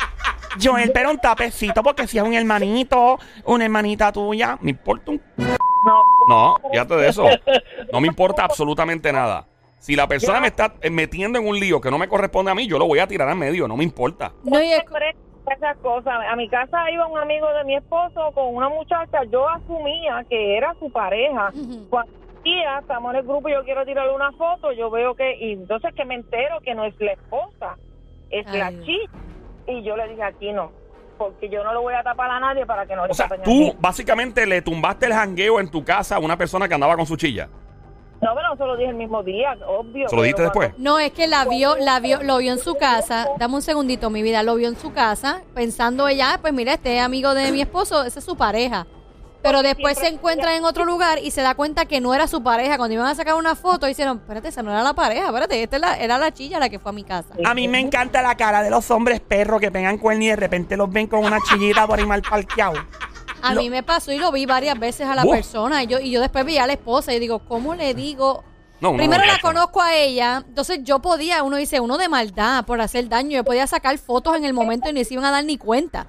Joel, 0.63 0.91
pero 0.93 1.11
un 1.11 1.19
tapecito, 1.19 1.83
porque 1.83 2.07
si 2.07 2.19
es 2.19 2.25
un 2.25 2.35
hermanito, 2.35 3.19
una 3.47 3.65
hermanita 3.65 4.13
tuya, 4.13 4.59
me 4.61 4.71
importa 4.71 5.13
un... 5.13 5.23
No, 5.37 6.03
No, 6.29 6.57
fíjate 6.71 6.95
de 6.97 7.09
eso. 7.09 7.25
No 7.93 8.01
me 8.01 8.07
importa 8.09 8.45
absolutamente 8.45 9.13
nada. 9.13 9.47
Si 9.79 9.97
la 9.97 10.07
persona 10.07 10.41
me 10.41 10.47
está 10.49 10.75
metiendo 10.91 11.39
en 11.41 11.47
un 11.49 11.59
lío 11.59 11.81
que 11.81 11.91
no 11.91 11.99
me 11.99 12.07
corresponde 12.07 12.51
a 12.51 12.55
mí, 12.55 12.67
yo 12.69 12.79
lo 12.79 12.87
voy 12.87 12.99
a 13.01 13.07
tirar 13.07 13.29
al 13.29 13.37
medio, 13.37 13.67
no 13.67 13.77
me 13.77 13.83
importa. 13.85 14.33
No, 14.45 14.63
y 14.63 14.73
es- 14.73 14.85
esas 15.57 15.77
cosas. 15.79 16.15
A 16.31 16.37
mi 16.37 16.49
casa 16.49 16.89
iba 16.93 17.05
un 17.09 17.19
amigo 17.19 17.49
de 17.53 17.65
mi 17.65 17.75
esposo 17.75 18.31
con 18.33 18.55
una 18.55 18.69
muchacha. 18.69 19.25
Yo 19.31 19.49
asumía 19.49 20.25
que 20.31 20.57
era 20.57 20.73
su 20.79 20.89
pareja. 20.93 21.51
Cuando 21.91 22.13
día 22.43 22.79
estamos 22.81 23.13
en 23.13 23.21
el 23.21 23.27
grupo 23.27 23.49
y 23.49 23.53
yo 23.53 23.65
quiero 23.65 23.85
tirarle 23.85 24.15
una 24.15 24.33
foto, 24.33 24.73
yo 24.73 24.91
veo 24.91 25.15
que, 25.15 25.37
y 25.39 25.53
entonces 25.53 25.95
que 25.95 26.05
me 26.05 26.15
entero 26.15 26.61
que 26.63 26.75
no 26.75 26.85
es 26.85 26.95
la 27.01 27.13
esposa, 27.13 27.77
es 28.31 28.47
Ay, 28.49 28.59
la 28.59 28.71
chica. 28.85 29.13
Y 29.67 29.83
yo 29.83 29.97
le 29.97 30.09
dije, 30.09 30.23
aquí 30.23 30.53
no, 30.53 30.73
porque 31.19 31.49
yo 31.49 31.63
no 31.63 31.73
lo 31.73 31.83
voy 31.83 31.95
a 31.95 32.03
tapar 32.03 32.31
a 32.31 32.41
nadie 32.41 32.67
para 32.67 32.85
que 32.87 32.97
no 32.97 33.05
le 33.07 33.13
O 33.13 33.15
sea, 33.15 33.29
tú 33.45 33.75
básicamente 33.79 34.47
le 34.47 34.61
tumbaste 34.63 35.07
el 35.07 35.13
jangueo 35.13 35.61
en 35.61 35.71
tu 35.71 35.85
casa 35.85 36.17
a 36.17 36.19
una 36.19 36.37
persona 36.37 36.67
que 36.69 36.75
andaba 36.75 36.97
con 36.97 37.07
su 37.07 37.17
chilla. 37.17 37.49
No, 38.21 38.37
pero 38.37 38.51
no 38.51 38.57
se 38.57 38.65
lo 38.65 38.77
dije 38.77 38.91
el 38.91 38.95
mismo 38.97 39.21
día, 39.25 39.57
obvio. 39.67 40.09
¿Se 40.09 40.15
lo 40.15 40.23
dijiste 40.23 40.43
después? 40.43 40.73
No, 40.79 41.01
es 41.01 41.11
que 41.11 41.27
la 41.27 41.45
vio, 41.45 41.75
la 41.77 41.99
vio, 41.99 42.23
lo 42.23 42.39
vio 42.39 42.53
en 42.53 42.61
su 42.61 42.77
casa. 42.77 43.27
Dame 43.37 43.57
un 43.57 43.63
segundito, 43.63 44.11
mi 44.11 44.23
vida. 44.23 44.45
Lo 44.45 44.55
vio 44.55 44.69
en 44.69 44.77
su 44.77 44.93
casa, 44.93 45.43
pensando 45.57 46.07
ella, 46.07 46.35
"Ah, 46.35 46.39
pues 46.41 46.53
mira, 46.53 46.75
este 46.75 47.01
amigo 47.01 47.35
de 47.35 47.51
mi 47.51 47.61
esposo, 47.61 48.05
esa 48.05 48.21
es 48.21 48.25
su 48.25 48.37
pareja. 48.37 48.87
Pero 49.43 49.63
después 49.63 49.99
se 49.99 50.07
encuentra 50.07 50.55
en 50.57 50.65
otro 50.65 50.85
lugar 50.85 51.19
y 51.19 51.33
se 51.33 51.43
da 51.43 51.55
cuenta 51.55 51.85
que 51.87 52.01
no 52.01 52.15
era 52.15 52.29
su 52.29 52.43
pareja. 52.43 52.77
Cuando 52.77 52.95
iban 52.95 53.07
a 53.07 53.15
sacar 53.15 53.35
una 53.35 53.57
foto, 53.57 53.87
dijeron, 53.87 54.19
espérate, 54.19 54.49
esa 54.49 54.63
no 54.63 54.71
era 54.71 54.83
la 54.83 54.95
pareja, 54.95 55.27
espérate, 55.27 55.63
esta 55.63 55.97
era 55.97 56.19
la 56.19 56.33
chilla 56.33 56.61
la 56.61 56.69
que 56.69 56.79
fue 56.79 56.91
a 56.91 56.93
mi 56.93 57.03
casa. 57.03 57.35
A 57.45 57.55
mí 57.55 57.67
me 57.67 57.81
encanta 57.81 58.23
la 58.23 58.37
cara 58.37 58.63
de 58.63 58.71
los 58.71 58.89
hombres 58.91 59.21
perros 59.21 59.61
que 59.61 59.73
pegan 59.73 59.99
cuernos 59.99 60.25
y 60.25 60.29
de 60.29 60.37
repente 60.37 60.77
los 60.77 60.91
ven 60.91 61.09
con 61.09 61.25
una 61.25 61.39
chillita 61.41 61.87
por 61.87 61.99
ahí 61.99 62.07
mal 62.07 62.23
parqueado. 62.23 62.75
A 63.43 63.55
mí 63.55 63.69
me 63.69 63.83
pasó 63.83 64.13
y 64.13 64.19
lo 64.19 64.31
vi 64.31 64.47
varias 64.47 64.79
veces 64.79 65.09
a 65.09 65.17
la 65.17 65.25
Uf. 65.25 65.33
persona. 65.33 65.83
Y 65.83 65.89
yo, 65.89 65.99
y 65.99 66.13
yo 66.13 66.21
después 66.21 66.45
vi 66.45 66.59
a 66.59 66.67
la 66.67 66.75
esposa 66.75 67.13
y 67.13 67.19
digo, 67.19 67.41
¿cómo 67.41 67.75
le 67.75 67.95
digo? 67.95 68.45
No, 68.81 68.97
Primero 68.97 69.25
no 69.25 69.33
la 69.33 69.39
conozco 69.39 69.81
a 69.81 69.95
ella, 69.95 70.43
entonces 70.45 70.81
yo 70.83 70.99
podía, 70.99 71.45
uno 71.45 71.57
dice, 71.57 71.79
uno 71.79 71.99
de 71.99 72.09
maldad 72.09 72.65
por 72.65 72.81
hacer 72.81 73.09
daño, 73.09 73.31
yo 73.31 73.45
podía 73.45 73.65
sacar 73.69 73.97
fotos 73.99 74.37
en 74.37 74.45
el 74.45 74.53
momento 74.53 74.91
y 74.91 74.93
ni 74.93 75.05
se 75.05 75.15
iban 75.15 75.25
a 75.25 75.31
dar 75.31 75.45
ni 75.45 75.57
cuenta. 75.57 76.07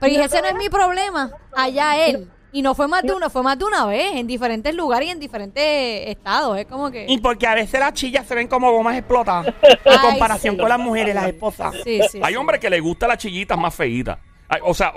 Pero 0.00 0.10
dije, 0.10 0.24
ese 0.24 0.42
no 0.42 0.48
es 0.48 0.56
mi 0.56 0.68
problema, 0.68 1.30
allá 1.54 1.96
él. 1.96 2.28
Y 2.50 2.62
no 2.62 2.74
fue 2.74 2.88
más 2.88 3.02
de 3.02 3.12
uno, 3.12 3.28
fue 3.28 3.42
más 3.42 3.58
de 3.58 3.64
una 3.66 3.84
vez, 3.86 4.14
en 4.14 4.26
diferentes 4.26 4.74
lugares 4.74 5.08
y 5.08 5.10
en 5.10 5.20
diferentes 5.20 5.62
estados. 6.08 6.56
Es 6.58 6.64
como 6.66 6.90
que... 6.90 7.04
Y 7.06 7.18
porque 7.18 7.46
a 7.46 7.54
veces 7.54 7.78
las 7.78 7.92
chillas 7.92 8.26
se 8.26 8.34
ven 8.34 8.48
como 8.48 8.72
gomas 8.72 8.96
explotadas. 8.96 9.54
En 9.84 9.98
comparación 10.00 10.54
sí. 10.54 10.60
con 10.60 10.68
las 10.68 10.78
mujeres, 10.78 11.14
las 11.14 11.26
esposas. 11.28 11.74
Sí, 11.84 12.00
sí. 12.10 12.20
Hay 12.22 12.32
sí. 12.32 12.36
hombres 12.36 12.58
que 12.60 12.70
les 12.70 12.80
gustan 12.80 13.10
las 13.10 13.18
chillitas 13.18 13.58
más 13.58 13.74
feitas. 13.74 14.18
Ay, 14.48 14.60
O 14.64 14.72
sea, 14.72 14.92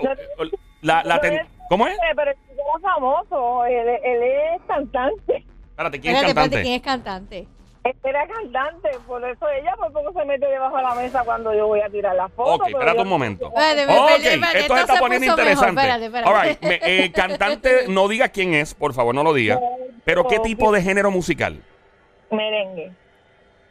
la, 0.80 1.02
la 1.04 1.20
ten- 1.20 1.46
¿cómo 1.68 1.86
es? 1.86 1.96
Pero 2.16 2.30
el 2.30 2.36
chico 2.36 2.62
era 2.78 2.80
famoso, 2.94 3.64
él, 3.66 3.88
él 4.02 4.22
es 4.22 4.62
cantante. 4.66 5.44
Espérate, 5.70 6.00
¿quién 6.00 6.14
es 6.16 6.22
cantante? 6.22 6.40
espérate, 6.56 6.62
¿quién 6.62 6.74
es 6.74 6.82
cantante? 6.82 7.48
Era 8.04 8.26
cantante, 8.28 8.90
por 9.08 9.24
eso 9.28 9.48
ella 9.48 9.74
por 9.76 9.92
poco 9.92 10.12
se 10.12 10.24
mete 10.24 10.46
debajo 10.46 10.76
de 10.76 10.82
la 10.84 10.94
mesa 10.94 11.24
cuando 11.24 11.52
yo 11.52 11.66
voy 11.66 11.80
a 11.80 11.88
tirar 11.88 12.14
la 12.14 12.28
foto. 12.28 12.54
Ok, 12.54 12.68
espérate 12.68 12.96
yo- 12.96 13.02
un 13.02 13.08
momento. 13.08 13.46
Espérate, 13.48 13.82
Ok, 13.84 13.88
espérate, 13.90 14.34
espérate, 14.34 14.58
esto 14.60 14.74
se 14.76 14.80
está 14.82 14.98
poniendo 15.00 15.26
interesante. 15.26 15.80
Espérate, 15.80 16.04
espérate. 16.06 16.30
All 16.30 16.42
right, 16.48 16.62
me- 16.62 16.80
eh, 17.04 17.12
cantante, 17.12 17.70
no 17.88 18.06
diga 18.08 18.28
quién 18.28 18.54
es, 18.54 18.74
por 18.74 18.94
favor, 18.94 19.14
no 19.14 19.24
lo 19.24 19.32
diga. 19.34 19.58
Pero 20.04 20.26
¿qué 20.28 20.38
tipo 20.38 20.70
de 20.70 20.80
género 20.82 21.10
musical? 21.10 21.60
Merengue. 22.30 22.92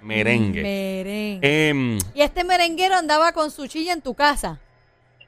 Merengue. 0.02 0.62
Merengue. 0.64 1.70
Em, 1.70 1.98
y 2.14 2.22
este 2.22 2.44
merenguero 2.44 2.96
andaba 2.96 3.32
con 3.34 3.50
su 3.52 3.68
chilla 3.68 3.94
en 3.94 4.02
tu 4.02 4.14
casa. 4.14 4.60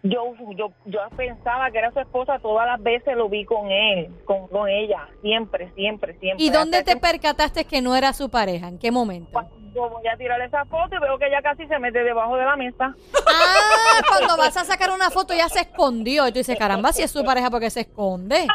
Yo, 0.05 0.33
yo, 0.57 0.73
yo 0.85 0.99
pensaba 1.15 1.71
que 1.71 1.77
era 1.77 1.89
su 1.93 1.99
esposa, 2.01 2.37
todas 2.39 2.67
las 2.67 2.83
veces 2.83 3.15
lo 3.15 3.29
vi 3.29 3.45
con 3.45 3.71
él, 3.71 4.13
con, 4.25 4.49
con 4.49 4.67
ella, 4.67 5.07
siempre, 5.21 5.71
siempre, 5.75 6.19
siempre. 6.19 6.43
¿Y 6.43 6.49
dónde 6.49 6.79
Hasta 6.79 6.91
te 6.91 6.95
que 6.95 7.01
percataste 7.01 7.63
que 7.63 7.81
no 7.81 7.95
era 7.95 8.11
su 8.11 8.29
pareja? 8.29 8.67
¿En 8.67 8.77
qué 8.77 8.91
momento? 8.91 9.41
Yo 9.73 9.89
voy 9.89 10.05
a 10.05 10.17
tirar 10.17 10.41
esa 10.41 10.65
foto 10.65 10.95
y 10.95 10.99
veo 10.99 11.17
que 11.17 11.27
ella 11.27 11.41
casi 11.41 11.65
se 11.67 11.79
mete 11.79 12.03
debajo 12.03 12.35
de 12.35 12.43
la 12.43 12.57
mesa. 12.57 12.93
Ah, 13.25 14.01
cuando 14.09 14.35
vas 14.37 14.57
a 14.57 14.65
sacar 14.65 14.91
una 14.91 15.09
foto 15.09 15.33
ya 15.33 15.47
se 15.47 15.61
escondió. 15.61 16.27
Y 16.27 16.31
tú 16.33 16.39
dices, 16.39 16.59
caramba, 16.59 16.91
si 16.91 17.01
es 17.01 17.09
su 17.09 17.23
pareja, 17.23 17.49
porque 17.49 17.69
se 17.69 17.81
esconde? 17.81 18.47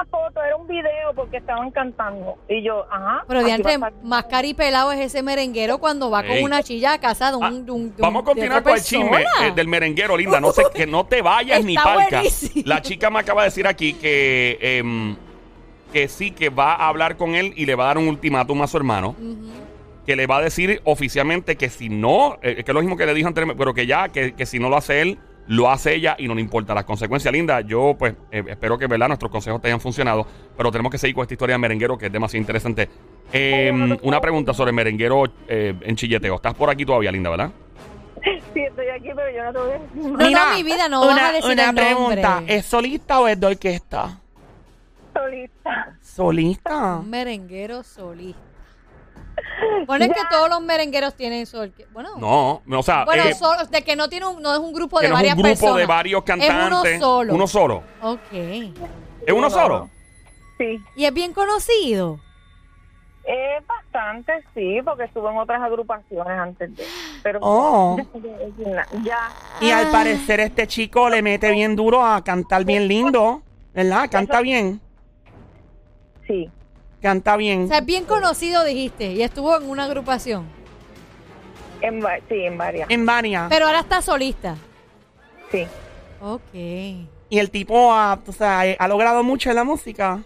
Esa 0.00 0.04
foto 0.10 0.42
era 0.42 0.54
un 0.56 0.66
video 0.68 1.12
porque 1.16 1.38
estaban 1.38 1.70
cantando. 1.72 2.36
Y 2.48 2.62
yo, 2.62 2.84
ajá. 2.90 3.24
Pero 3.26 3.40
aquí 3.40 3.46
diantre, 3.48 3.76
va 3.78 3.86
a 3.88 3.90
estar- 3.90 4.02
más 4.04 4.24
caripelado 4.26 4.92
es 4.92 5.00
ese 5.00 5.22
merenguero 5.22 5.78
cuando 5.78 6.08
va 6.10 6.20
Ey. 6.20 6.28
con 6.36 6.44
una 6.44 6.62
chilla 6.62 6.92
a 6.92 7.00
casa 7.00 7.30
de 7.30 7.36
un... 7.36 7.44
ah, 7.44 7.50
de 7.50 7.70
un- 7.72 7.96
de 7.96 8.00
vamos 8.02 8.20
a 8.20 8.22
de 8.22 8.32
continuar 8.32 8.62
con 8.62 8.74
el 8.74 8.82
chisme 8.82 9.24
eh, 9.42 9.52
del 9.54 9.66
merenguero, 9.66 10.16
linda. 10.16 10.40
No 10.40 10.52
sé, 10.52 10.62
que 10.72 10.86
no 10.86 11.04
te 11.06 11.20
vayas 11.20 11.64
ni 11.64 11.74
palca. 11.74 12.18
buenísimo. 12.20 12.62
La 12.66 12.80
chica 12.80 13.10
me 13.10 13.18
acaba 13.18 13.42
de 13.42 13.48
decir 13.48 13.66
aquí 13.66 13.94
que, 13.94 14.58
em, 14.60 15.16
que 15.92 16.06
sí, 16.08 16.30
que 16.30 16.48
va 16.50 16.74
a 16.74 16.88
hablar 16.88 17.16
con 17.16 17.34
él 17.34 17.52
y 17.56 17.66
le 17.66 17.74
va 17.74 17.84
a 17.84 17.86
dar 17.88 17.98
un 17.98 18.06
ultimátum 18.08 18.62
a 18.62 18.66
su 18.68 18.76
hermano. 18.76 19.16
Que 20.06 20.16
le 20.16 20.26
va 20.26 20.38
a 20.38 20.42
decir 20.42 20.80
oficialmente 20.84 21.56
que 21.56 21.68
si 21.68 21.88
no, 21.88 22.38
eh, 22.40 22.62
que 22.64 22.70
es 22.70 22.74
lo 22.74 22.80
mismo 22.80 22.96
que 22.96 23.04
le 23.04 23.12
dijo 23.14 23.28
anteriormente, 23.28 23.58
pero 23.58 23.74
que 23.74 23.86
ya, 23.86 24.08
que, 24.10 24.32
que 24.34 24.46
si 24.46 24.58
no 24.58 24.68
lo 24.70 24.76
hace 24.76 25.02
él, 25.02 25.18
lo 25.48 25.70
hace 25.70 25.94
ella 25.94 26.14
y 26.18 26.28
no 26.28 26.34
le 26.34 26.40
importa 26.40 26.74
las 26.74 26.84
consecuencias. 26.84 27.32
Linda, 27.32 27.60
yo 27.62 27.96
pues 27.98 28.14
eh, 28.30 28.44
espero 28.48 28.78
que 28.78 28.86
¿verdad? 28.86 29.08
nuestros 29.08 29.30
consejos 29.30 29.60
te 29.60 29.68
hayan 29.68 29.80
funcionado, 29.80 30.26
pero 30.56 30.70
tenemos 30.70 30.92
que 30.92 30.98
seguir 30.98 31.14
con 31.14 31.22
esta 31.22 31.34
historia 31.34 31.54
de 31.54 31.58
merenguero 31.58 31.98
que 31.98 32.06
es 32.06 32.12
demasiado 32.12 32.40
interesante. 32.40 32.88
Eh, 33.32 33.98
una 34.02 34.20
pregunta 34.20 34.54
sobre 34.54 34.72
merenguero 34.72 35.24
eh, 35.48 35.74
en 35.82 35.96
chilleteo. 35.96 36.36
¿Estás 36.36 36.54
por 36.54 36.70
aquí 36.70 36.84
todavía, 36.86 37.10
Linda, 37.12 37.30
verdad? 37.30 37.50
Sí, 38.54 38.60
estoy 38.62 38.88
aquí, 38.88 39.08
pero 39.14 39.30
yo 39.34 39.44
no 39.44 39.52
te 39.52 39.58
voy 39.58 39.70
a 39.70 39.78
decir 39.78 40.02
No, 40.12 40.18
Mira, 40.18 40.44
no, 40.50 40.54
mi 40.56 40.62
vida, 40.62 40.88
no 40.88 41.06
vas 41.06 41.20
a 41.20 41.32
decir 41.32 41.52
una 41.52 41.62
el 41.62 41.66
nombre. 41.68 41.84
pregunta. 41.86 42.42
¿Es 42.46 42.66
solista 42.66 43.20
o 43.20 43.28
es 43.28 43.38
de 43.40 43.46
orquesta? 43.46 44.18
solita. 45.14 45.96
Solista. 46.02 46.96
Un 46.96 47.10
merenguero 47.10 47.82
solista. 47.82 48.40
Bueno, 49.86 50.04
es 50.04 50.12
que 50.12 50.20
todos 50.30 50.48
los 50.48 50.60
merengueros 50.60 51.14
tienen 51.14 51.46
sol. 51.46 51.72
Bueno, 51.92 52.10
No, 52.18 52.62
o 52.78 52.82
sea, 52.82 53.04
bueno 53.04 53.22
eh, 53.24 53.34
solo, 53.34 53.64
de 53.66 53.82
que 53.82 53.96
no 53.96 54.08
tiene 54.08 54.26
un, 54.26 54.42
no 54.42 54.52
es 54.52 54.58
un 54.58 54.72
grupo 54.72 54.98
que 54.98 55.04
de 55.06 55.10
no 55.10 55.16
es 55.16 55.18
varias 55.20 55.36
un 55.36 55.42
grupo 55.42 55.52
personas. 55.54 55.76
de 55.78 55.86
varios 55.86 56.22
cantantes. 56.24 56.56
Es 56.56 56.96
uno 56.98 57.06
solo. 57.06 57.34
Uno 57.34 57.46
solo. 57.46 57.82
Ok. 58.02 58.32
¿Es 58.32 59.32
uno 59.34 59.50
solo? 59.50 59.90
Sí. 60.58 60.78
Y 60.96 61.04
es 61.04 61.14
bien 61.14 61.32
conocido. 61.32 62.18
Eh, 63.30 63.58
bastante, 63.66 64.32
sí, 64.54 64.78
porque 64.82 65.04
estuve 65.04 65.30
en 65.30 65.36
otras 65.36 65.60
agrupaciones 65.60 66.38
antes 66.38 66.74
de. 66.76 66.84
Pero. 67.22 67.38
Oh. 67.42 67.96
Ya. 69.04 69.28
Y 69.60 69.70
al 69.70 69.86
Ah. 69.88 69.92
parecer 69.92 70.40
este 70.40 70.66
chico 70.66 71.08
le 71.10 71.20
mete 71.22 71.50
bien 71.50 71.76
duro 71.76 72.04
a 72.04 72.22
cantar 72.24 72.64
bien 72.64 72.88
lindo. 72.88 73.42
¿Verdad? 73.74 74.08
Canta 74.10 74.40
bien. 74.40 74.80
Sí. 76.26 76.50
Canta 77.02 77.34
O 77.34 77.38
bien. 77.38 77.68
sea, 77.68 77.78
es 77.78 77.86
bien 77.86 78.04
conocido, 78.04 78.64
dijiste, 78.64 79.12
y 79.12 79.22
estuvo 79.22 79.56
en 79.56 79.68
una 79.70 79.84
agrupación. 79.84 80.46
En, 81.80 82.04
va- 82.04 82.18
sí, 82.28 82.34
en 82.44 82.58
varias. 82.58 82.90
En 82.90 83.06
Vania. 83.06 83.46
Pero 83.48 83.66
ahora 83.66 83.80
está 83.80 84.02
solista. 84.02 84.56
Sí. 85.52 85.64
Ok. 86.20 86.52
Y 87.30 87.38
el 87.38 87.50
tipo 87.50 87.92
ha, 87.94 88.18
o 88.26 88.32
sea, 88.32 88.66
eh, 88.66 88.76
ha 88.78 88.88
logrado 88.88 89.22
mucho 89.22 89.48
en 89.50 89.56
la 89.56 89.64
música. 89.64 90.20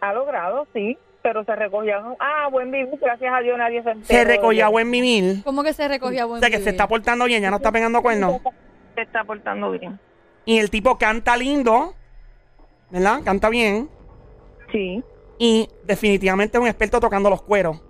Ha 0.00 0.12
logrado, 0.12 0.66
sí. 0.74 0.98
Pero 1.22 1.44
se 1.44 1.54
recogía. 1.56 2.02
Ah, 2.20 2.48
buen 2.50 2.70
vivir, 2.70 2.98
gracias 3.00 3.32
a 3.34 3.40
Dios 3.40 3.58
nadie 3.58 3.82
se 3.82 3.90
enteró. 3.90 4.06
Se 4.06 4.24
recogió 4.24 4.66
a 4.66 4.68
buen 4.68 4.90
vivir. 4.90 5.42
¿Cómo 5.44 5.62
que 5.64 5.72
se 5.72 5.86
recogía 5.88 6.24
O 6.24 6.28
buen 6.28 6.40
sea, 6.40 6.48
que 6.50 6.56
se 6.56 6.60
vivir? 6.60 6.74
está 6.74 6.86
portando 6.88 7.24
bien, 7.24 7.42
ya 7.42 7.50
no 7.50 7.56
está 7.56 7.72
pegando 7.72 8.00
cuernos. 8.02 8.40
Se 8.94 9.02
está 9.02 9.24
portando 9.24 9.70
bien. 9.72 9.98
Y 10.44 10.58
el 10.58 10.70
tipo 10.70 10.98
canta 10.98 11.36
lindo. 11.36 11.94
¿Verdad? 12.90 13.20
Canta 13.24 13.48
bien. 13.48 13.88
Sí. 14.70 15.02
Y 15.38 15.68
definitivamente 15.84 16.58
un 16.58 16.66
experto 16.66 17.00
tocando 17.00 17.30
los 17.30 17.42
cueros. 17.42 17.80